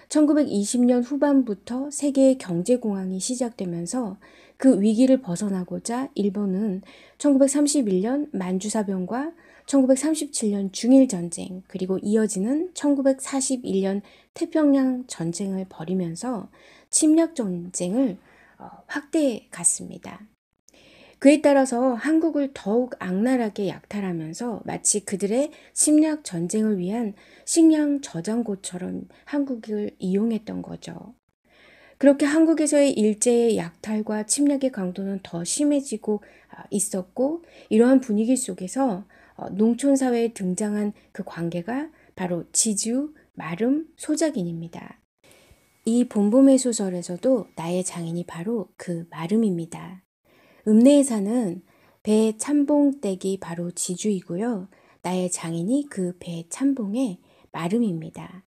[0.09, 4.19] 1920년 후반부터 세계의 경제공황이 시작되면서
[4.59, 6.83] 그 위기를 벗어나고자 일본은
[7.17, 9.33] 1931년 만주사병과
[9.67, 14.03] 1937년 중일 전쟁 그리고 이어지는 1941년
[14.35, 16.49] 태평양 전쟁을 벌이면서
[16.91, 18.17] 침략 전쟁을
[18.59, 20.27] 어, 확대해 갔습니다.
[21.19, 30.63] 그에 따라서 한국을 더욱 악랄하게 약탈하면서 마치 그들의 침략 전쟁을 위한 식량 저장고처럼 한국을 이용했던
[30.63, 31.15] 거죠.
[31.99, 39.05] 그렇게 한국에서의 일제의 약탈과 침략의 강도는 더 심해지고 아, 있었고 이러한 분위기 속에서
[39.37, 45.01] 어, 농촌 사회에 등장한 그 관계가 바로 지주, 마름, 소작인입니다.
[45.85, 50.03] 이 본봄의 소설에서도 나의 장인이 바로 그 마름입니다.
[50.69, 51.63] 읍내에 사는
[52.03, 54.69] 배 참봉댁이 바로 지주이고요.
[55.03, 57.19] 나의 장인이 그 배 참봉의
[57.53, 58.45] 마름입니다.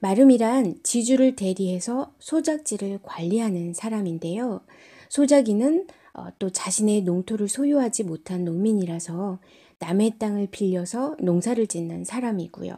[0.00, 4.60] 마름이란 지주를 대리해서 소작지를 관리하는 사람인데요.
[5.08, 9.40] 소작인은또 어, 자신의 농토를 소유하지 못한 농민이라서
[9.78, 12.74] 남의 땅을 빌려서 농사를 짓는 사람이고요.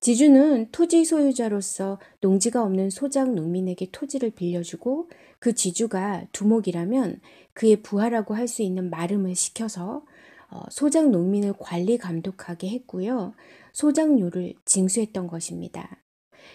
[0.00, 5.10] 지주는 토지 소유자로서 농지가 없는 소작 농민에게 토지를 빌려주고
[5.40, 7.20] 그 지주가 두목이라면
[7.52, 10.04] 그의 부하라고 할 수 있는 마름을 시켜서
[10.50, 13.34] 어, 소작 농민을 관리 감독하게 했고요.
[13.72, 15.98] 소작료를 징수했던 것입니다.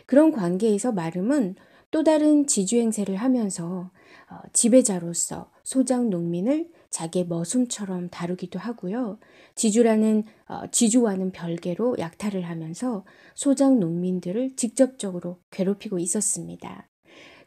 [0.05, 1.55] 그런 관계에서 마름은
[1.91, 3.91] 또 다른 지주 행세를 하면서
[4.30, 9.18] 어, 지배자로서 소작 농민을 자기의 머슴처럼 다루기도 하고요.
[9.56, 13.04] 지주라는 어, 지주와는 별개로 약탈을 하면서
[13.36, 16.88] 소장 농민들을 직접적으로 괴롭히고 있었습니다.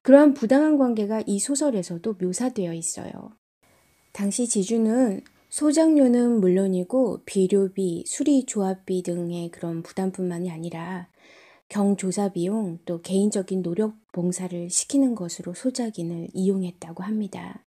[0.03, 3.13] 그러한 부당한 관계가 이 소설에서도 묘사되어 있어요.
[4.13, 11.09] 당시 지주는 소장료는 물론이고 비료비, 수리 조합비 등의 그런 부담뿐만이 아니라
[11.69, 17.66] 경조사 비용 또 개인적인 노력 봉사를 시키는 것으로 소작인을 이용했다고 합니다.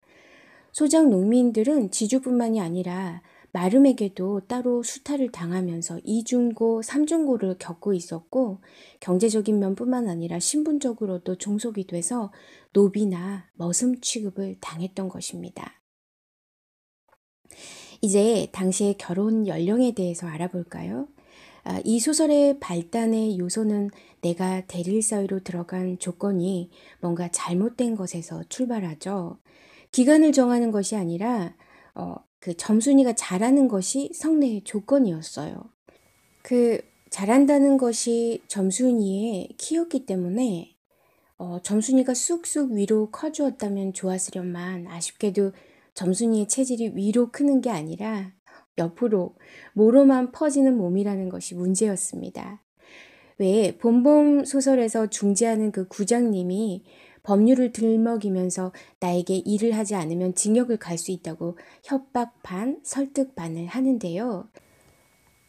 [0.71, 8.61] 소장 농민들은 지주뿐만이 아니라 마름에게도 따로 수탈을 당하면서 이중고삼중고를 겪고 있었고
[8.99, 12.31] 경제적인 면뿐만 아니라 신분적으로도 종속이 돼서
[12.73, 15.81] 노비나 머슴 취급을 당했던 것입니다.
[18.01, 21.07] 이제 당시의 결혼 연령에 대해서 알아볼까요?
[21.63, 23.89] 아, 이 소설의 발단의 요소는
[24.21, 26.69] 내가 대릴 사이로 들어간 조건이
[27.01, 29.39] 뭔가 잘못된 것에서 출발하죠.
[29.91, 31.55] 기간을 정하는 것이 아니라
[31.95, 35.55] 어, 그 점순이가 잘하는 것이 성내의 조건이었어요.
[36.41, 36.79] 그
[37.09, 40.75] 잘한다는 것이 점순이의 키였기 때문에
[41.37, 45.53] 어, 점순이가 쑥쑥 위로 커주었다면 좋았으련만 아쉽게도
[45.95, 48.31] 점순이의 체질이 위로 크는 게 아니라
[48.77, 49.35] 옆으로
[49.73, 52.63] 모로만 퍼지는 몸이라는 것이 문제였습니다.
[53.37, 56.83] 왜 본범 소설에서 중재하는 그 구장님이
[57.23, 64.49] 법률을 들먹이면서 나에게 일을 하지 않으면 징역을 갈 수 있다고 협박 반, 설득 반을 하는데요.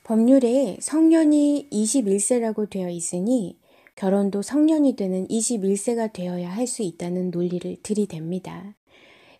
[0.04, 3.58] 법률에 성년이 21세라고 되어 있으니
[3.96, 8.74] 결혼도 성년이 되는 21세가 되어야 할 수 있다는 논리를 들이댑니다.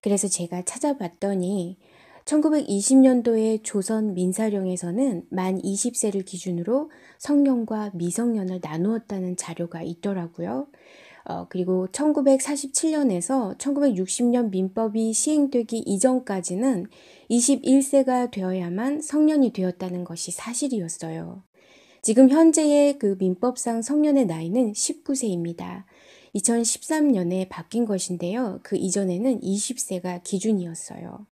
[0.03, 1.79] 그래서 제가 찾아봤더니
[2.31, 10.67] 1 9 2 0년도에 조선 민사령에서는 만 20세를 기준으로 성년과 미성년을 나누었다는 자료가 있더라고요.
[11.25, 16.87] 어, 그리고 1947년에서 1960년 민법이 시행되기 이전까지는
[17.31, 21.43] 21세가 되어야만 성년이 되었다는 것이 사실이었어요.
[22.03, 25.85] 지금 현재의 그 민법상 성년의 나이는 19세입니다.
[26.35, 28.61] 2013년에 바뀐 것인데요.
[28.63, 31.27] 그 이전에는 20세가 기준이었어요.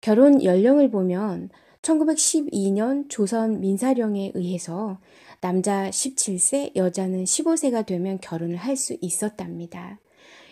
[0.00, 1.50] 결혼 연령을 보면
[1.82, 4.98] 1912년 조선 민사령에 의해서
[5.40, 9.98] 남자 17세, 여자는 15세가 되면 결혼을 할 수 있었답니다.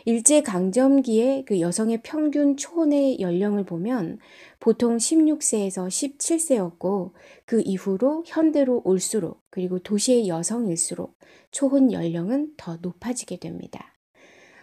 [0.05, 4.19] 일제 강점기에 그 여성의 평균 초혼의 연령을 보면
[4.61, 7.13] 보통 16세에서 17세였고
[7.45, 11.19] 그 이후로 현대로 올수록 그리고 도시의 여성일수록
[11.51, 13.95] 초혼 연령은 더 높아지게 됩니다.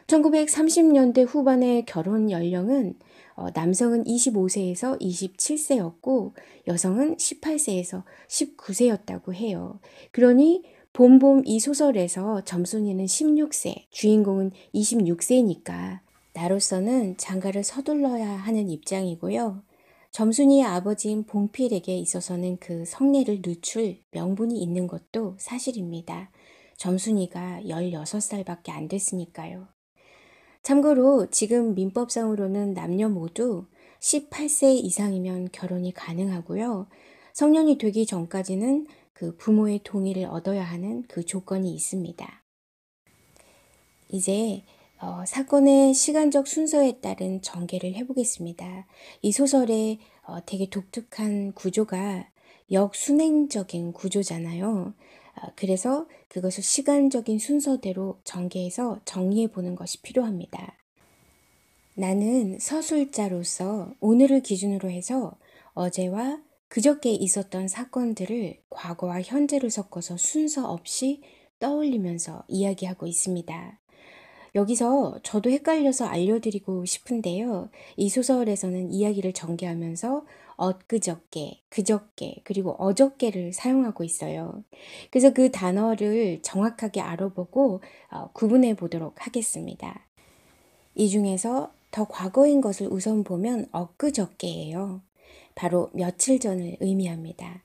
[0.08, 2.96] 1930년대 후반의 결혼 연령은
[3.36, 6.34] 어, 남성은 25세에서 27세였고
[6.68, 9.80] 여성은 18세에서 19세였다고 해요.
[10.12, 10.64] 그러니
[10.94, 16.02] 봄봄 이 소설에서 점순이는 16세, 주인공은 26세니까
[16.34, 19.64] 나로서는 장가를 서둘러야 하는 입장이고요.
[20.12, 26.30] 점순이의 아버지인 봉필에게 있어서는 그 성례를 누출 명분이 있는 것도 사실입니다.
[26.78, 29.68] 점순이가 16살밖에 안 됐으니까요.
[30.64, 33.66] 참고로 지금 민법상으로는 남녀 모두
[34.00, 36.88] 18세 이상이면 결혼이 가능하고요.
[37.34, 42.44] 성년이 되기 전까지는 그 부모의 동의를 얻어야 하는 그 조건이 있습니다.
[44.10, 44.64] 이제
[45.02, 48.88] 어, 사건의 시간적 순서에 따른 전개를 해보겠습니다.
[49.22, 52.30] 이 소설의 어, 되게 독특한 구조가
[52.72, 54.94] 역순행적인 구조잖아요.
[55.36, 60.76] 아, 그래서 그것을 시간적인 순서대로 전개해서 정리해 보는 것이 필요합니다.
[61.96, 65.36] 나는 서술자로서 오늘을 기준으로 해서
[65.74, 71.22] 어제와 그저께 있었던 사건들을 과거와 현재를 섞어서 순서 없이
[71.60, 73.80] 떠올리면서 이야기하고 있습니다.
[74.56, 77.70] 여기서 저도 헷갈려서 알려드리고 싶은데요.
[77.98, 80.26] 이 소설에서는 이야기를 전개하면서
[80.58, 84.64] 엊그저께, 그저께, 그리고 어저께를 사용하고 있어요.
[85.10, 87.82] 그래서 그 단어를 정확하게 알아보고
[88.12, 90.06] 어, 구분해 보도록 하겠습니다.
[90.96, 95.02] 이 중에서 더 과거인 것을 우선 보면 엊그저께예요.
[95.56, 97.64] 바로 며칠 전을 의미합니다.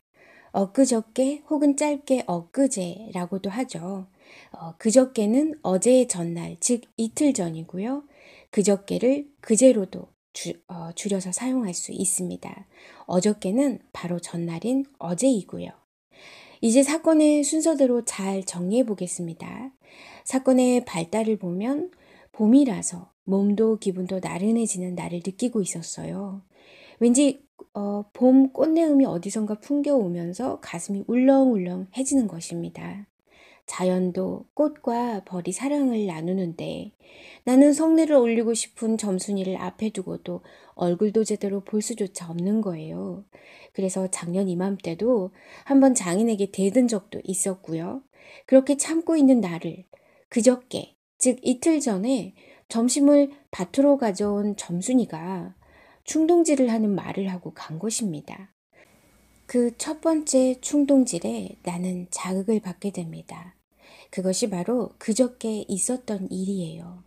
[0.52, 4.06] 엊그저께 혹은 짧게 엊그제라고도 하죠.
[4.52, 8.04] 어, 그저께는 어제의 전날, 즉 이틀 전이고요.
[8.50, 10.08] 그저께를 그제로도
[10.40, 12.66] 주, 어, 줄여서 사용할 수 있습니다.
[13.06, 15.68] 어저께는 바로 전날인 어제이고요.
[16.60, 19.72] 이제 사건의 순서대로 잘 정리해 보겠습니다.
[20.24, 21.90] 사건의 발달을 보면
[22.30, 26.42] 봄이라서 몸도 기분도 나른해지는 날을 느끼고 있었어요.
[27.00, 27.42] 왠지
[27.74, 33.08] 어, 봄 꽃내음이 어디선가 풍겨오면서 가슴이 울렁울렁해지는 것입니다.
[33.68, 36.92] 자연도 꽃과 벌이 사랑을 나누는데
[37.44, 40.40] 나는 성내를 올리고 싶은 점순이를 앞에 두고도
[40.74, 43.24] 얼굴도 제대로 볼 수조차 없는 거예요.
[43.74, 45.30] 그래서 작년 이맘때도
[45.64, 48.02] 한번 장인에게 대든 적도 있었고요.
[48.46, 49.84] 그렇게 참고 있는 나를
[50.30, 52.34] 그저께, 즉 이틀 전에
[52.68, 55.54] 점심을 밭으로 가져온 점순이가
[56.04, 58.50] 충동질을 하는 말을 하고 간 것입니다.
[59.46, 63.56] 그 첫 번째 충동질에 나는 자극을 받게 됩니다.
[64.10, 67.02] 그것이 바로 그저께 있었던 일이에요.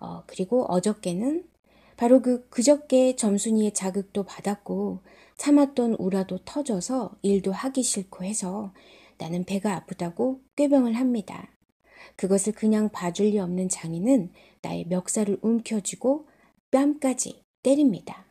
[0.00, 1.48] 어, 그리고 어저께는
[1.96, 5.00] 바로 그 그저께 점순이의 자극도 받았고
[5.38, 8.72] 참았던 우라도 터져서 일도 하기 싫고 해서
[9.18, 11.48] 나는 배가 아프다고 꾀병을 합니다.
[12.16, 14.30] 그것을 그냥 봐줄 리 없는 장인은
[14.62, 16.26] 나의 멱살을 움켜쥐고
[16.70, 18.26] 뺨까지 때립니다.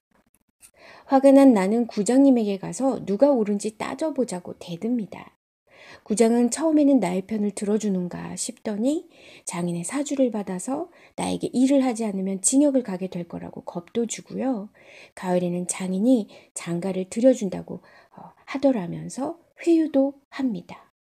[1.06, 5.34] 화가 난 나는 구장님에게 가서 누가 옳은지 따져보자고 대듭니다.
[6.04, 9.08] 구장은 처음에는 나의 편을 들어주는가 싶더니
[9.46, 14.70] 장인의 사주를 받아서 나에게 일을 하지 않으면 징역을 가게 될 거라고 겁도 주고요.
[15.16, 17.82] 가을에는 장인이 장가를 들여준다고
[18.18, 20.92] 어, 하더라면서 회유도 합니다.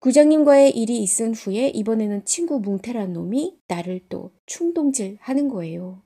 [0.00, 6.00] 구장님과의 일이 있은 후에 이번에는 친구 뭉태란 놈이 나를 또 충동질 하는 거예요.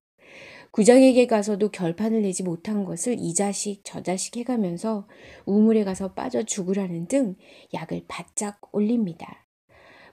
[0.75, 5.07] 구장에게 가서도 결판을 내지 못한 것을 이 자식 저 자식 해가면서
[5.47, 7.37] 우물에 가서 빠져 죽으라는 등
[7.73, 9.47] 약을 바짝 올립니다.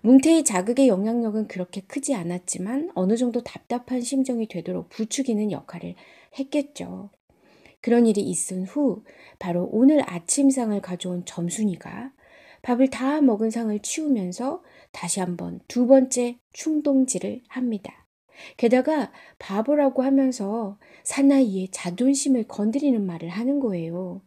[0.01, 5.95] 뭉태의 자극의 영향력은 그렇게 크지 않았지만 어느 정도 답답한 심정이 되도록 부추기는 역할을
[6.37, 7.09] 했겠죠.
[7.81, 9.03] 그런 일이 있은 후
[9.39, 12.11] 바로 오늘 아침상을 가져온 점순이가
[12.61, 18.00] 밥을 다 먹은 상을 치우면서 다시 한번 두 번째 충동질을 합니다.
[18.57, 24.21] 게다가 바보라고 하면서 사나이의 자존심을 건드리는 말을 하는 거예요.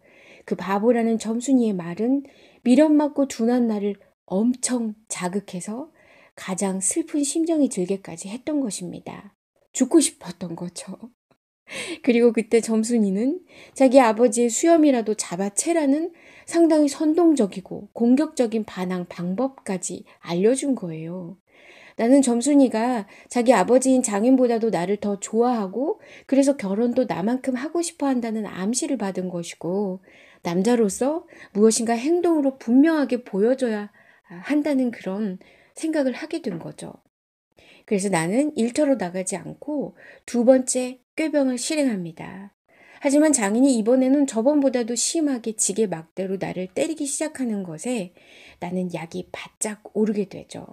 [0.45, 2.25] 그 바보라는 점순이의 말은
[2.63, 3.95] 미련맞고 둔한 나를
[4.27, 5.91] 엄청 자극해서
[6.35, 9.35] 가장 슬픈 심정이 들게까지 했던 것입니다.
[9.73, 10.97] 죽고 싶었던 거죠.
[12.03, 13.41] 그리고 그때 점순이는
[13.73, 16.13] 자기 아버지의 수염이라도 잡아채라는
[16.47, 21.39] 상당히 선동적이고 공격적인 반항 방법까지 알려준 거예요.
[21.97, 28.99] 나는 점순이가 자기 아버지인 장인보다도 나를 더 좋아하고 그래서 결혼도 나만큼 하고 싶어 한다는 암시를
[28.99, 30.01] 받은 것이고
[30.43, 33.93] 남자로서 무엇인가 행동으로 분명하게 보여줘야
[34.25, 35.39] 한다는 그런
[35.75, 36.93] 생각을 하게 된 거죠.
[37.87, 42.55] 그래서 나는 일터로 나가지 않고 두 번째 꾀병을 실행합니다.
[43.01, 48.15] 하지만 장인이 이번에는 저번보다도 심하게 지게 막대로 나를 때리기 시작하는 것에
[48.61, 50.67] 나는 약이 바짝 오르게 되죠.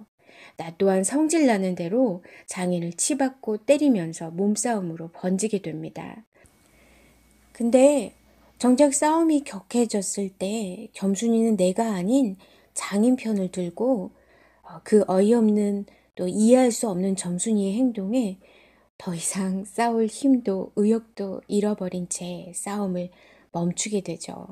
[0.58, 6.24] 나 또한 성질나는 대로 장인을 치받고 때리면서 몸싸움으로 번지게 됩니다.
[7.52, 8.14] 근데
[8.58, 12.38] 정작 싸움이 격해졌을 때 겸순이는 내가 아닌
[12.74, 14.12] 장인 편을 들고
[14.64, 18.38] 어, 그 어이없는 또 이해할 수 없는 점순이의 행동에
[18.98, 23.10] 더 이상 싸울 힘도 의욕도 잃어버린 채 싸움을
[23.52, 24.48] 멈추게 되죠.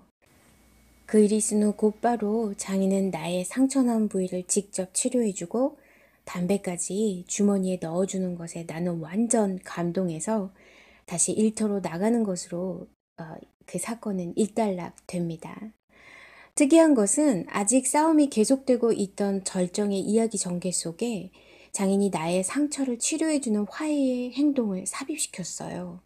[1.12, 5.80] 그 이리슨 후 곧바로 장인은 나의 상처난 부위를 직접 치료해주고
[6.26, 10.52] 담배까지 주머니에 넣어주는 것에 나는 완전 감동해서
[11.08, 12.86] 다시 일터로 나가는 것으로
[13.20, 13.34] 어,
[13.66, 15.60] 그 사건은 일단락 됩니다.
[16.54, 21.32] 특이한 것은 아직 싸움이 계속되고 있던 절정의 이야기 전개 속에
[21.72, 26.02] 장인이 나의 상처를 치료해주는 화해의 행동을 삽입시켰어요.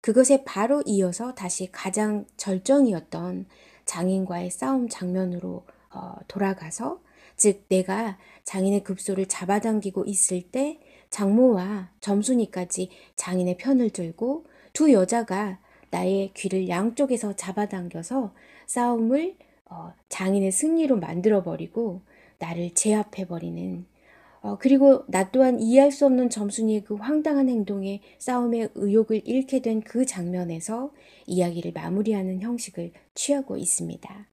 [0.00, 3.44] 그것에 바로 이어서 다시 가장 절정이었던
[3.90, 7.00] 장인과의 싸움 장면으로 어, 돌아가서
[7.36, 10.78] 즉 내가 장인의 급소를 잡아당기고 있을 때
[11.10, 15.58] 장모와 점순이까지 장인의 편을 들고 두 여자가
[15.90, 18.32] 나의 귀를 양쪽에서 잡아당겨서
[18.68, 19.34] 싸움을
[19.64, 22.02] 어, 장인의 승리로 만들어버리고
[22.38, 23.86] 나를 제압해버리는
[24.42, 29.80] 어, 그리고 나 또한 이해할 수 없는 점순이의 그 황당한 행동에 싸움의 의욕을 잃게 된
[29.82, 30.92] 그 장면에서
[31.26, 34.28] 이야기를 마무리하는 형식을 취하고 있습니다.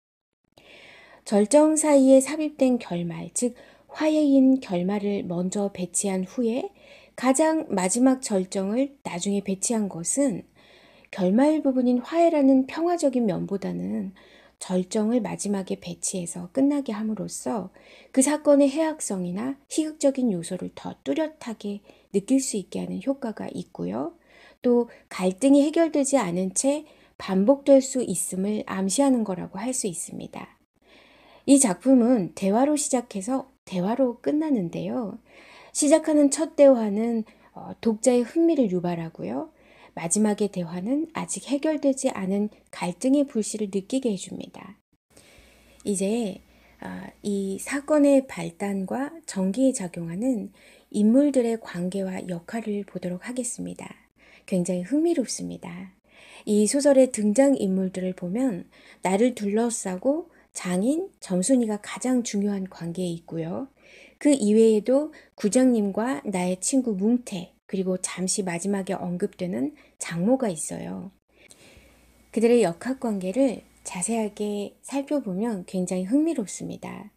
[1.25, 3.53] 절정 사이에 삽입된 결말, 즉
[3.87, 6.69] 화해인 결말을 먼저 배치한 후에
[7.15, 10.43] 가장 마지막 절정을 나중에 배치한 것은
[11.11, 14.13] 결말 부분인 화해라는 평화적인 면보다는
[14.59, 17.69] 절정을 마지막에 배치해서 끝나게 함으로써
[18.11, 21.81] 그 사건의 해악성이나 희극적인 요소를 더 뚜렷하게
[22.11, 24.13] 느낄 수 있게 하는 효과가 있고요.
[24.61, 26.85] 또 갈등이 해결되지 않은 채
[27.17, 30.47] 반복될 수 있음을 암시하는 거라고 할 수 있습니다.
[31.49, 35.17] 이 작품은 대화로 시작해서 대화로 끝나는데요.
[35.71, 39.49] 시작하는 첫 대화는 어, 독자의 흥미를 유발하고요.
[39.97, 44.77] 마지막의 대화는 아직 해결되지 않은 갈등의 불씨를 느끼게 해줍니다.
[45.85, 46.39] 이제
[46.81, 50.51] 어, 이 사건의 발단과 전기에 작용하는
[50.91, 53.91] 인물들의 관계와 역할을 보도록 하겠습니다.
[54.45, 55.93] 굉장히 흥미롭습니다.
[56.45, 58.69] 이 소설의 등장인물들을 보면
[59.01, 63.67] 나를 둘러싸고 장인, 점순이가 가장 중요한 관계에 있고요.
[64.19, 71.11] 그 이외에도 구장님과 나의 친구 뭉태, 그리고 잠시 마지막에 언급되는 장모가 있어요.
[72.31, 77.11] 그들의 역학 관계를 자세하게 살펴보면 굉장히 흥미롭습니다.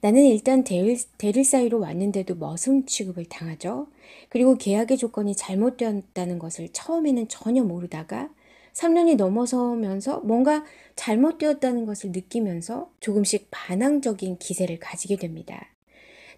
[0.00, 3.88] 나는 일단 대를, 대를 사이로 왔는데도 머슴 취급을 당하죠.
[4.28, 8.30] 그리고 계약의 조건이 잘못되었다는 것을 처음에는 전혀 모르다가
[8.72, 10.64] 3년이 넘어서면서 뭔가
[10.96, 15.74] 잘못되었다는 것을 느끼면서 조금씩 반항적인 기세를 가지게 됩니다.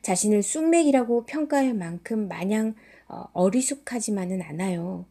[0.00, 2.74] 자신을 쑥맥이라고 평가할 만큼 마냥
[3.13, 5.05] 어, 어리숙하지만은 않아요.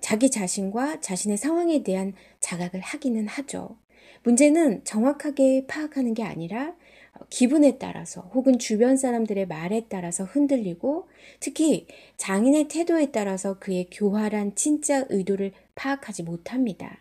[0.00, 3.76] 자기 자신과 자신의 상황에 대한 자각을 하기는 하죠.
[4.22, 6.74] 문제는 정확하게 파악하는 게 아니라
[7.12, 11.08] 어, 기분에 따라서 혹은 주변 사람들의 말에 따라서 흔들리고
[11.40, 11.88] 특히
[12.18, 17.00] 장인의 태도에 따라서 그의 교활한 진짜 의도를 파악하지 못합니다.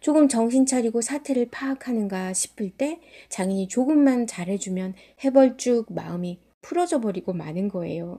[0.00, 7.68] 조금 정신 차리고 사태를 파악하는가 싶을 때 장인이 조금만 잘해주면 해벌쭉 마음이 풀어져 버리고 마는
[7.68, 8.18] 거예요.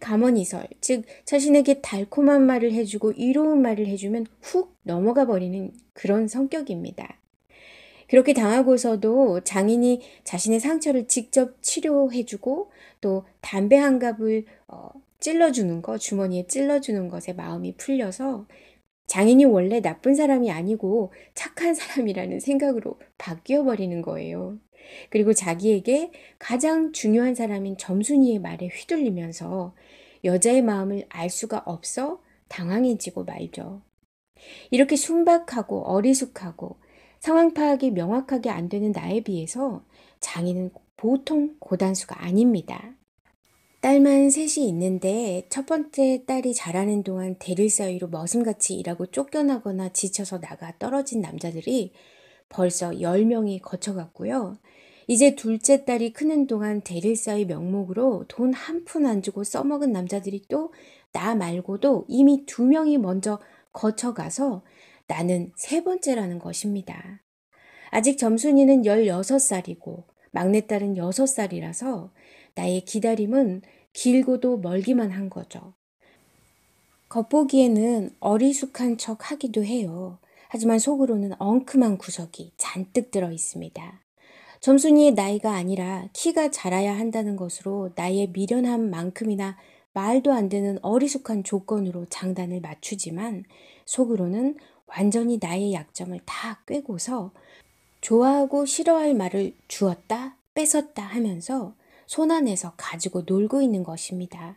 [0.00, 7.16] 감언이설, 즉 자신에게 달콤한 말을 해주고 이로운 말을 해주면 훅 넘어가 버리는 그런 성격입니다.
[8.08, 14.88] 그렇게 당하고서도 장인이 자신의 상처를 직접 치료해주고 또 담배 한 갑을 어,
[15.18, 18.46] 찔러주는 것, 주머니에 찔러주는 것에 마음이 풀려서
[19.08, 24.58] 장인이 원래 나쁜 사람이 아니고 착한 사람이라는 생각으로 바뀌어버리는 거예요.
[25.10, 29.74] 그리고 자기에게 가장 중요한 사람인 점순이의 말에 휘둘리면서
[30.24, 33.82] 여자의 마음을 알 수가 없어 당황해지고 말죠.
[34.70, 36.76] 이렇게 순박하고 어리숙하고
[37.20, 39.84] 상황 파악이 명확하게 안 되는 나에 비해서
[40.20, 42.94] 장인은 보통 고단수가 아닙니다.
[43.80, 50.76] 딸만 셋이 있는데 첫 번째 딸이 자라는 동안 대릴 사이로 머슴같이 일하고 쫓겨나거나 지쳐서 나가
[50.78, 51.92] 떨어진 남자들이
[52.48, 54.58] 벌써 10명이 거쳐갔고요.
[55.08, 60.72] 이제 둘째 딸이 크는 동안 대릴사의 명목으로 돈 한 푼 안 주고 써먹은 남자들이 또
[61.12, 63.38] 나 말고도 이미 두 명이 먼저
[63.72, 64.60] 거쳐가서
[65.06, 67.22] 나는 세 번째라는 것입니다.
[67.88, 72.10] 아직 점순이는 16살이고 막내딸은 6살이라서
[72.54, 73.62] 나의 기다림은
[73.94, 75.72] 길고도 멀기만 한 거죠.
[77.08, 80.18] 겉보기에는 어리숙한 척 하기도 해요.
[80.50, 84.05] 하지만 속으로는 엉큼한 구석이 잔뜩 들어 있습니다.
[84.60, 89.56] 점순이의 나이가 아니라 키가 자라야 한다는 것으로 나의 미련한 만큼이나
[89.92, 93.44] 말도 안 되는 어리숙한 조건으로 장단을 맞추지만
[93.86, 94.56] 속으로는
[94.86, 97.32] 완전히 나의 약점을 다 꿰고서
[98.00, 101.74] 좋아하고 싫어할 말을 주었다 뺏었다 하면서
[102.06, 104.56] 손안에서 가지고 놀고 있는 것입니다.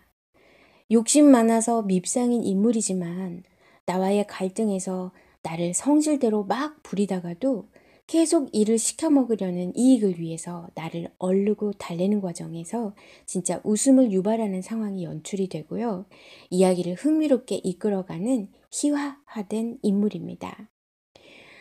[0.92, 3.44] 욕심 많아서 밉상인 인물이지만
[3.86, 5.12] 나와의 갈등에서
[5.42, 7.68] 나를 성질대로 막 부리다가도
[8.12, 12.96] 계속 일을 시켜 먹으려는 이익을 위해서 나를 얼르고 달래는 과정에서
[13.28, 16.08] 진짜 웃음을 유발하는 상황이 연출이 되고요.
[16.50, 20.70] 이야기를 흥미롭게 이끌어가는 희화화된 인물입니다.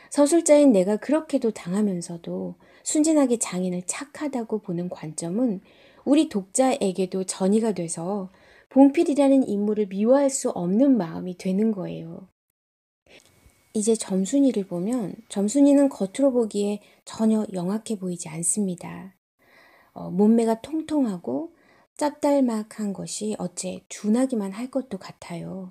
[0.08, 5.60] 서술자인 내가 그렇게도 당하면서도 순진하게 장인을 착하다고 보는 관점은
[6.06, 8.30] 우리 독자에게도 전이가 돼서
[8.70, 12.26] 봉필이라는 인물을 미워할 수 없는 마음이 되는 거예요.
[13.78, 19.14] 이제 점순이를 보면 점순이는 겉으로 보기에 전혀 영악해 보이지 않습니다.
[19.92, 21.54] 어, 몸매가 통통하고
[21.96, 25.70] 짭달막한 것이 어째 준하기만할 것도 같아요.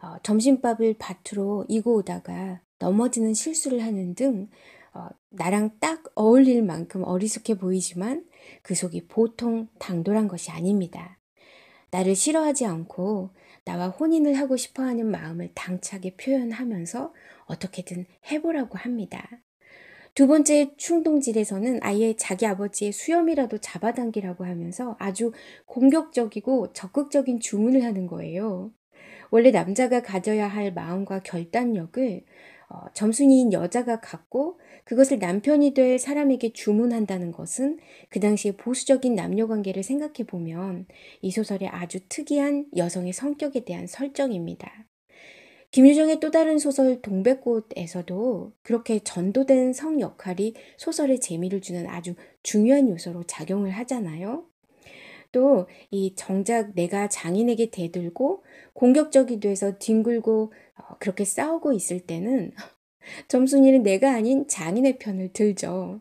[0.00, 4.48] 어, 점심밥을 밭으로 이고 오다가 넘어지는 실수를 하는 등
[4.94, 8.26] 어, 나랑 딱 어울릴 만큼 어리숙해 보이지만
[8.62, 11.18] 그 속이 보통 당돌한 것이 아닙니다.
[11.90, 13.30] 나를 싫어하지 않고
[13.66, 17.12] 나와 혼인을 하고 싶어 하는 마음을 당차게 표현하면서
[17.46, 19.28] 어떻게든 해보라고 합니다.
[20.14, 25.32] 두 번째 충동질에서는 아예 자기 아버지의 수염이라도 잡아당기라고 하면서 아주
[25.66, 28.72] 공격적이고 적극적인 주문을 하는 거예요.
[29.30, 32.24] 원래 남자가 가져야 할 마음과 결단력을
[32.70, 39.82] 어, 점순이인 여자가 갖고 그것을 남편이 될 사람에게 주문한다는 것은 그 당시의 보수적인 남녀 관계를
[39.82, 40.86] 생각해 보면
[41.20, 44.86] 이 소설의 아주 특이한 여성의 성격에 대한 설정입니다.
[45.74, 52.14] 김유정의 또 다른 소설 동백꽃에서도 그렇게 전도된 성 역할이 소설의 재미를 주는 아주
[52.44, 54.44] 중요한 요소로 작용을 하잖아요.
[55.32, 58.44] 또 이 정작 내가 장인에게 대들고
[58.74, 62.52] 공격적이돼서 뒹굴고 어, 그렇게 싸우고 있을 때는
[63.26, 65.98] 점순이는 내가 아닌 장인의 편을 들죠.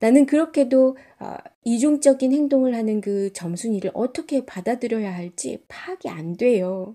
[0.00, 6.94] 나는 그렇게도 어, 이중적인 행동을 하는 그 점순이를 어떻게 받아들여야 할지 파악이 안 돼요.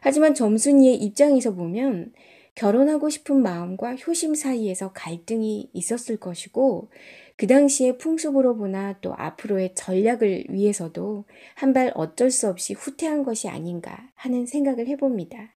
[0.00, 2.12] 하지만 점순이의 입장에서 보면
[2.54, 6.90] 결혼하고 싶은 마음과 효심 사이에서 갈등이 있었을 것이고
[7.36, 11.24] 그 당시의 풍습으로 보나 또 앞으로의 전략을 위해서도
[11.54, 15.54] 한 발 어쩔 수 없이 후퇴한 것이 아닌가 하는 생각을 해봅니다.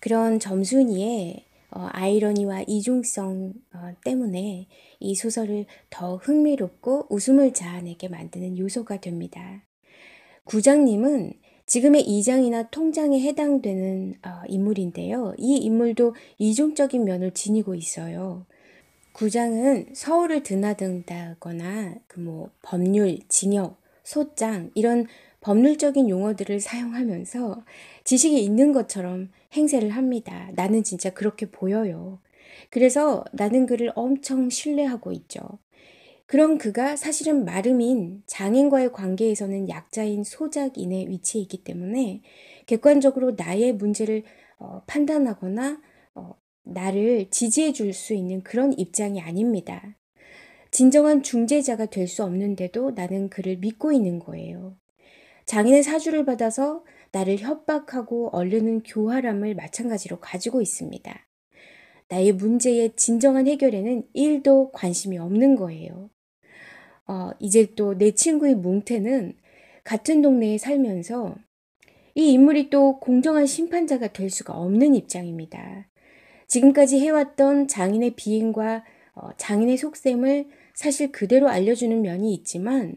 [0.00, 4.66] 그런 점순이의 어, 아이러니와 이중성 어, 때문에
[5.00, 9.62] 이 소설을 더 흥미롭고 웃음을 자아내게 만드는 요소가 됩니다.
[10.44, 11.32] 구장님은
[11.68, 15.34] 지금의 이장이나 통장에 해당되는 어, 인물인데요.
[15.36, 18.46] 이 인물도 이중적인 면을 지니고 있어요.
[19.12, 25.06] 구장은 서울을 드나든다거나 그 뭐 법률, 징역, 소장 이런
[25.40, 27.64] 법률적인 용어들을 사용하면서
[28.04, 30.50] 지식이 있는 것처럼 행세를 합니다.
[30.54, 32.20] 나는 진짜 그렇게 보여요.
[32.70, 35.40] 그래서 나는 그를 엄청 신뢰하고 있죠.
[36.26, 42.22] 그럼 그가 사실은 마름인 장인과의 관계에서는 약자인 소작인의 위치에 있기 때문에
[42.66, 44.24] 객관적으로 나의 문제를
[44.58, 45.80] 어, 판단하거나
[46.16, 46.34] 어,
[46.64, 49.96] 나를 지지해 줄 수 있는 그런 입장이 아닙니다.
[50.72, 54.76] 진정한 중재자가 될 수 없는데도 나는 그를 믿고 있는 거예요.
[55.44, 61.26] 장인의 사주를 받아서 나를 협박하고 얼르는 교활함을 마찬가지로 가지고 있습니다.
[62.08, 66.10] 나의 문제의 진정한 해결에는 1도 관심이 없는 거예요.
[67.06, 69.34] 어, 이제 또 내 친구의 뭉태는
[69.84, 71.36] 같은 동네에 살면서
[72.16, 75.86] 이 인물이 또 공정한 심판자가 될 수가 없는 입장입니다.
[76.48, 78.84] 지금까지 해왔던 장인의 비행과
[79.14, 82.96] 어, 장인의 속셈을 사실 그대로 알려주는 면이 있지만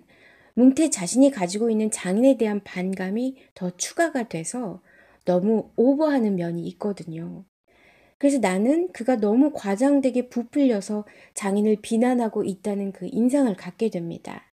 [0.56, 4.82] 뭉태 자신이 가지고 있는 장인에 대한 반감이 더 추가가 돼서
[5.24, 7.46] 너무 오버하는 면이 있거든요.
[8.20, 11.06] 그래서 나는 그가 너무 과장되게 부풀려서
[11.36, 14.52] 장인을 비난하고 있다는 그 인상을 갖게 됩니다.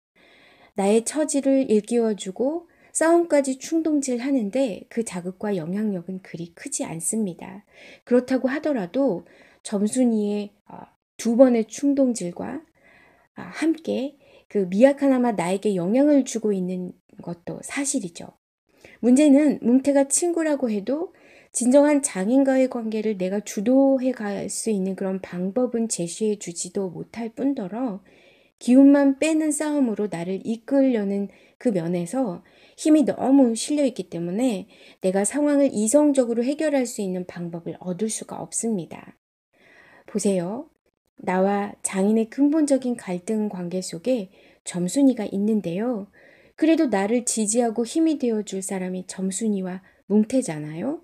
[0.73, 7.63] 나의 처지를 일깨워주고 싸움까지 충동질 하는데 그 자극과 영향력은 그리 크지 않습니다.
[8.03, 9.25] 그렇다고 하더라도
[9.63, 10.79] 점순이의 어,
[11.17, 12.63] 두 번의 충동질과
[13.35, 14.17] 아, 함께
[14.49, 18.27] 그 미약하나마 나에게 영향을 주고 있는 것도 사실이죠.
[19.01, 21.13] 문제는 뭉태가 친구라고 해도
[21.53, 28.01] 진정한 장인과의 관계를 내가 주도해 갈 수 있는 그런 방법은 제시해 주지도 못할 뿐더러
[28.59, 32.43] 기운만 빼는 싸움으로 나를 이끌려는 그 면에서
[32.77, 34.67] 힘이 너무 실려 있기 때문에
[35.01, 39.17] 내가 상황을 이성적으로 해결할 수 있는 방법을 얻을 수가 없습니다.
[40.05, 40.69] 보세요.
[41.17, 44.31] 나와 장인의 근본적인 갈등 관계 속에
[44.63, 46.07] 점순이가 있는데요.
[46.55, 51.01] 그래도 나를 지지하고 힘이 되어줄 사람이 점순이와 뭉태잖아요.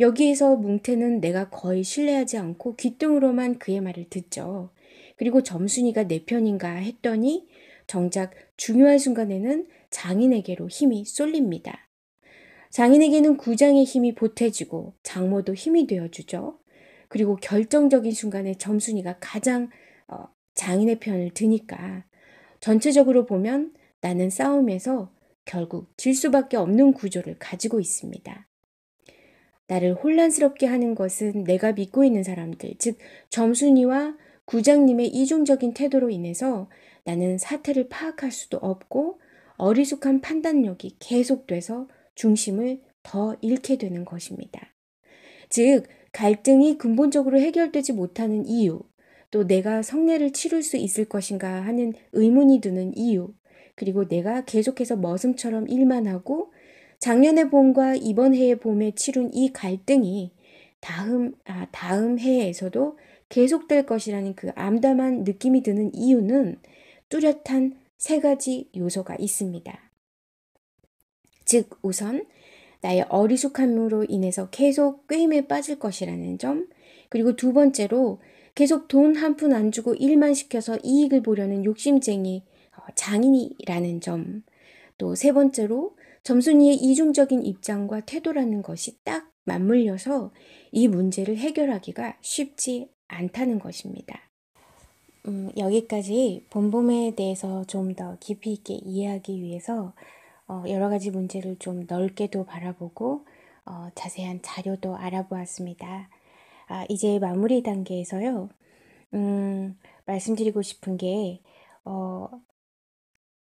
[0.00, 4.70] 여기에서 뭉태는 내가 거의 신뢰하지 않고 귀등으로만 그의 말을 듣죠.
[5.16, 7.48] 그리고 점순이가 내 편인가 했더니
[7.88, 11.88] 정작 중요한 순간에는 장인에게로 힘이 쏠립니다.
[12.70, 16.60] 장인에게는 구장의 힘이 보태지고 장모도 힘이 되어주죠.
[17.08, 19.68] 그리고 결정적인 순간에 점순이가 가장
[20.06, 22.04] 어, 장인의 편을 드니까
[22.60, 25.10] 전체적으로 보면 나는 싸움에서
[25.44, 28.47] 결국 질 수밖에 없는 구조를 가지고 있습니다.
[29.70, 32.96] 나를 혼란스럽게 하는 것은 내가 믿고 있는 사람들, 즉
[33.28, 34.16] 점순이와
[34.46, 36.70] 구장님의 이중적인 태도로 인해서
[37.04, 39.20] 나는 사태를 파악할 수도 없고
[39.56, 44.74] 어리숙한 판단력이 계속돼서 중심을 더 잃게 되는 것입니다.
[45.50, 48.80] 즉, 갈등이 근본적으로 해결되지 못하는 이유,
[49.30, 53.32] 또 내가 성례를 치룰 수 있을 것인가 하는 의문이 드는 이유,
[53.76, 56.52] 그리고 내가 계속해서 머슴처럼 일만 하고
[57.00, 60.32] 작년의 봄과 이번 해의 봄에 치룬 이 갈등이
[60.80, 62.98] 다음, 아, 다음 해에서도
[63.28, 66.58] 계속될 것이라는 그 암담한 느낌이 드는 이유는
[67.08, 69.90] 뚜렷한 세 가지 요소가 있습니다.
[71.44, 72.26] 즉, 우선
[72.80, 76.68] 나의 어리숙함으로 인해서 계속 꾀임에 빠질 것이라는 점,
[77.08, 78.20] 그리고 두 번째로
[78.54, 82.44] 계속 돈 한 푼 안 주고 일만 시켜서 이익을 보려는 욕심쟁이
[82.76, 84.42] 어, 장인이라는 점,
[84.98, 85.96] 또 세 번째로
[86.28, 90.30] 점순이의 이중적인 입장과 태도라는 것이 딱 맞물려서
[90.72, 94.20] 이 문제를 해결하기가 쉽지 않다는 것입니다.
[95.30, 99.94] 음, 여기까지 본봄에 대해서 좀 더 깊이 있게 이해하기 위해서
[100.46, 103.24] 어, 여러 가지 문제를 좀 넓게도 바라보고
[103.64, 106.10] 어, 자세한 자료도 알아보았습니다.
[106.66, 108.50] 아, 이제 마무리 단계에서요.
[109.14, 111.40] 음, 말씀드리고 싶은 게
[111.86, 112.28] 어,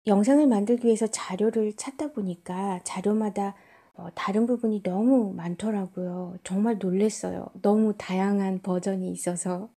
[0.06, 3.54] 영상을 만들기 위해서 자료를 찾다 보니까 자료마다
[3.96, 6.34] 어, 다른 부분이 너무 많더라고요.
[6.44, 7.48] 정말 놀랬어요.
[7.60, 9.68] 너무 다양한 버전이 있어서.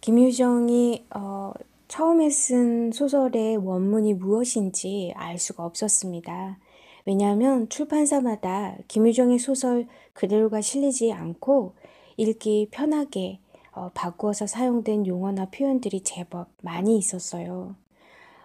[0.00, 1.52] 김유정이 어,
[1.86, 6.58] 처음에 쓴 소설의 원문이 무엇인지 알 수가 없었습니다.
[7.06, 11.74] 왜냐하면 출판사마다 김유정의 소설 그대로가 실리지 않고
[12.16, 13.38] 읽기 편하게
[13.74, 17.76] 어, 바꾸어서 사용된 용어나 표현들이 제법 많이 있었어요.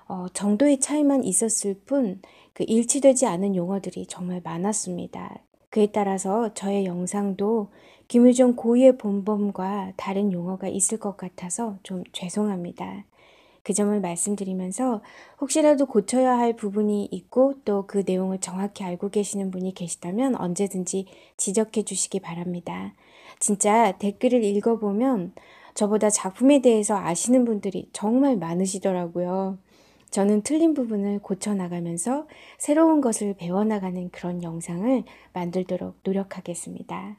[0.10, 2.22] 어, 정도의 차이만 있었을 뿐
[2.52, 5.34] 그 일치되지 않은 용어들이 정말 많았습니다.
[5.70, 7.70] 그에 따라서 저의 영상도
[8.10, 13.06] 김유정 고유의 본범과 다른 용어가 있을 것 같아서 좀 죄송합니다.
[13.64, 15.02] 그 점을 말씀드리면서
[15.40, 21.06] 혹시라도 고쳐야 할 부분이 있고 또 그 내용을 정확히 알고 계시는 분이 계시다면 언제든지
[21.38, 22.94] 지적해 주시기 바랍니다.
[23.40, 25.32] 진짜 댓글을 읽어보면
[25.76, 29.58] 저보다 작품에 대해서 아시는 분들이 정말 많으시더라고요.
[30.12, 32.28] 저는 틀린 부분을 고쳐나가면서
[32.58, 35.04] 새로운 것을 배워나가는 그런 영상을
[35.34, 37.18] 만들도록 노력하겠습니다.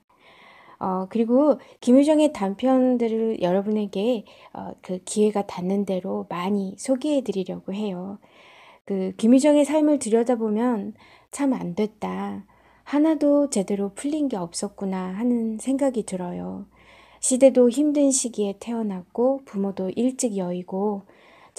[0.80, 8.18] 어, 그리고 김유정의 단편들을 여러분에게 어, 그 기회가 닿는 대로 많이 소개해 드리려고 해요.
[8.86, 10.94] 그 김유정의 삶을 들여다보면
[11.30, 12.44] 참 안 됐다.
[12.82, 16.66] 하나도 제대로 풀린 게 없었구나 하는 생각이 들어요.
[17.20, 21.02] 시대도 힘든 시기에 태어났고 부모도 일찍 여의고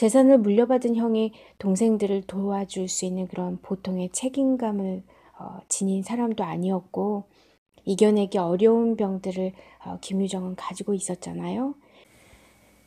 [0.02, 5.04] 재산을 물려받은 형이 동생들을 도와줄 수 있는 그런 보통의 책임감을
[5.38, 7.26] 어, 지닌 사람도 아니었고
[7.86, 9.54] 이겨내기 어려운 병들을
[9.86, 11.76] 어, 김유정은 가지고 있었잖아요.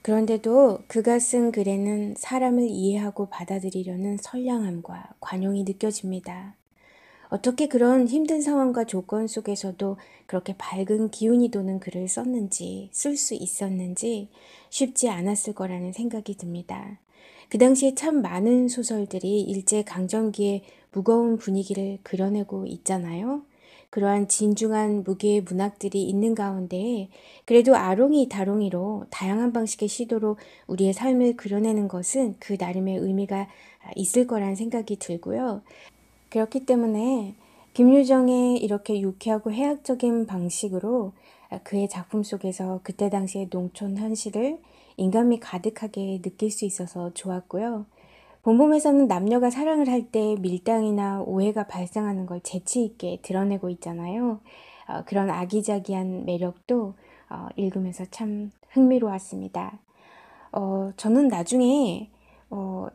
[0.03, 6.57] 그런데도 그가 쓴 글에는 사람을 이해하고 받아들이려는 선량함과 관용이 느껴집니다.
[7.29, 9.97] 어떻게 그런 힘든 상황과 조건 속에서도
[10.27, 14.31] 그렇게 밝은 기운이 도는 글을 썼는지, 쓸 수 있었는지
[14.71, 16.99] 쉽지 않았을 거라는 생각이 듭니다.
[17.49, 20.63] 그 당시에 참 많은 소설들이 일제강점기의
[20.93, 23.43] 무거운 분위기를 그려내고 있잖아요.
[23.91, 27.09] 그러한 진중한 무게의 문학들이 있는 가운데
[27.45, 33.49] 그래도 아롱이 다롱이로 다양한 방식의 시도로 우리의 삶을 그려내는 것은 그 나름의 의미가
[33.95, 35.63] 있을 거란 생각이 들고요.
[36.31, 37.35] 그렇기 때문에
[37.75, 41.13] 김유정의 이렇게 유쾌하고 해학적인 방식으로
[41.63, 44.59] 그의 작품 속에서 그때 당시의 농촌 현실을
[44.97, 47.87] 인간미 가득하게 느낄 수 있어서 좋았고요.
[48.43, 54.41] 본봄에서는 남녀가 사랑을 할 때 밀당이나 오해가 발생하는 걸 재치있게 드러내고 있잖아요.
[54.87, 56.95] 어, 그런 아기자기한 매력도
[57.31, 59.79] 어, 읽으면서 참 흥미로웠습니다.
[60.53, 62.11] 어, 저는 나중에
[62.51, 62.87] 어,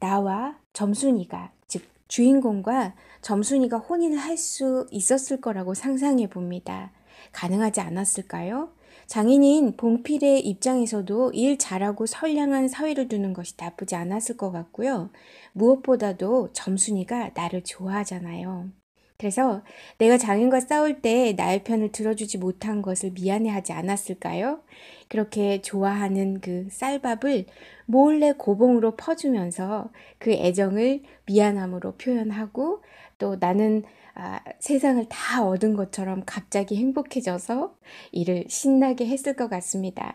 [0.00, 6.90] 나와 점순이가 즉 주인공과 점순이가 혼인을 할 수 있었을 거라고 상상해 봅니다.
[7.32, 8.70] 가능하지 않았을까요?
[9.08, 15.08] 장인인 봉필의 입장에서도 일 잘하고 선량한 사회를 두는 것이 나쁘지 않았을 것 같고요.
[15.54, 18.68] 무엇보다도 점순이가 나를 좋아하잖아요.
[19.16, 19.62] 그래서
[19.96, 24.60] 내가 장인과 싸울 때 나의 편을 들어주지 못한 것을 미안해하지 않았을까요?
[25.08, 27.46] 그렇게 좋아하는 그 쌀밥을
[27.86, 32.82] 몰래 고봉으로 퍼주면서 그 애정을 미안함으로 표현하고
[33.18, 33.82] 또 나는
[34.14, 37.74] 아, 세상을 다 얻은 것처럼 갑자기 행복해져서
[38.12, 40.12] 일을 신나게 했을 것 같습니다.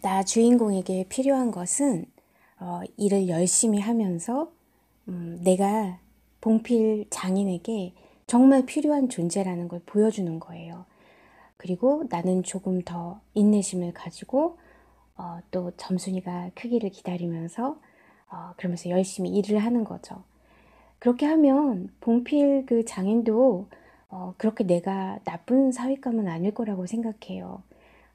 [0.00, 2.06] 나 주인공에게 필요한 것은
[2.60, 4.50] 어, 일을 열심히 하면서
[5.08, 5.98] 음, 내가
[6.40, 7.94] 봉필 장인에게
[8.26, 10.86] 정말 필요한 존재라는 걸 보여주는 거예요.
[11.56, 14.58] 그리고 나는 조금 더 인내심을 가지고
[15.16, 17.78] 어, 또 점순이가 크기를 기다리면서
[18.30, 20.24] 어, 그러면서 열심히 일을 하는 거죠.
[21.02, 23.66] 그렇게 하면 봉필 그 장인도
[24.08, 27.60] 어, 그렇게 내가 나쁜 사회감은 아닐 거라고 생각해요.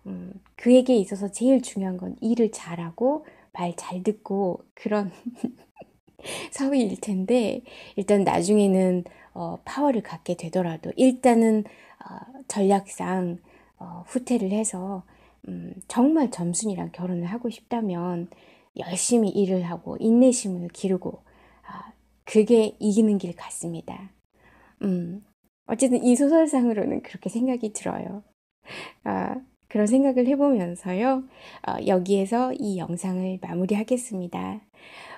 [0.06, 5.12] 음, 그에게 있어서 제일 중요한 건 일을 잘하고 말 잘 듣고 그런
[6.52, 7.62] 사회일 텐데
[7.98, 9.04] 일단 나중에는
[9.34, 11.66] 어, 파워를 갖게 되더라도 일단은
[12.06, 13.40] 어, 전략상
[13.80, 15.04] 어, 후퇴를 해서
[15.50, 18.30] 음, 정말 점순이랑 결혼을 하고 싶다면
[18.78, 21.27] 열심히 일을 하고 인내심을 기르고
[22.28, 24.10] 그게 이기는 길 같습니다.
[24.84, 25.24] 음,
[25.66, 28.22] 어쨌든 이 소설상으로는 그렇게 생각이 들어요.
[29.06, 29.36] 아,
[29.70, 31.24] 그런 생각을 해보면서요.
[31.68, 34.60] 어, 여기에서 이 영상을 마무리하겠습니다.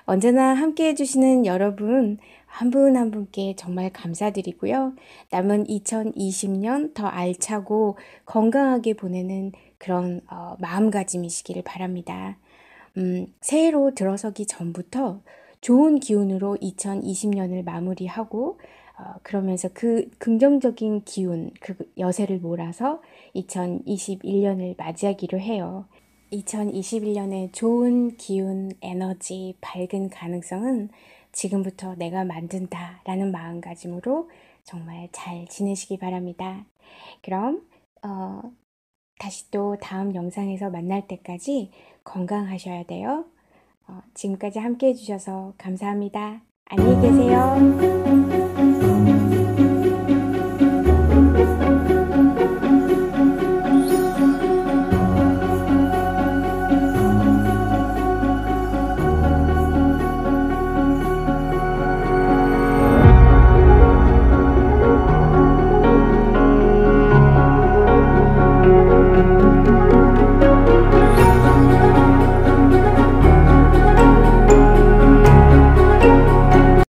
[0.06, 4.94] 언제나 함께 해주시는 여러분 한 분한 한 분께 정말 감사드리고요.
[5.32, 12.38] 남은 2020년 더 알차고 건강하게 보내는 그런 어, 마음가짐이시기를 바랍니다.
[12.96, 15.20] 음, 새해로 들어서기 전부터
[15.60, 18.58] 좋은 기운으로 2020년을 마무리하고
[18.98, 23.02] 어, 그러면서 그 긍정적인 기운, 그 여세를 몰아서
[23.34, 25.84] 2021년을 맞이하기로 해요.
[26.32, 30.88] 2021년의 좋은 기운, 에너지, 밝은 가능성은
[31.32, 34.30] 지금부터 내가 만든다 라는 마음가짐으로
[34.64, 36.64] 정말 잘 지내시기 바랍니다.
[37.22, 37.66] 그럼,
[38.02, 38.42] 어,
[39.18, 41.70] 다시 또 다음 영상에서 만날 때까지
[42.04, 43.24] 건강하셔야 돼요.
[43.90, 46.40] 어, 지금까지 함께 해주셔서 감사합니다.
[46.66, 48.39] 안녕히 계세요.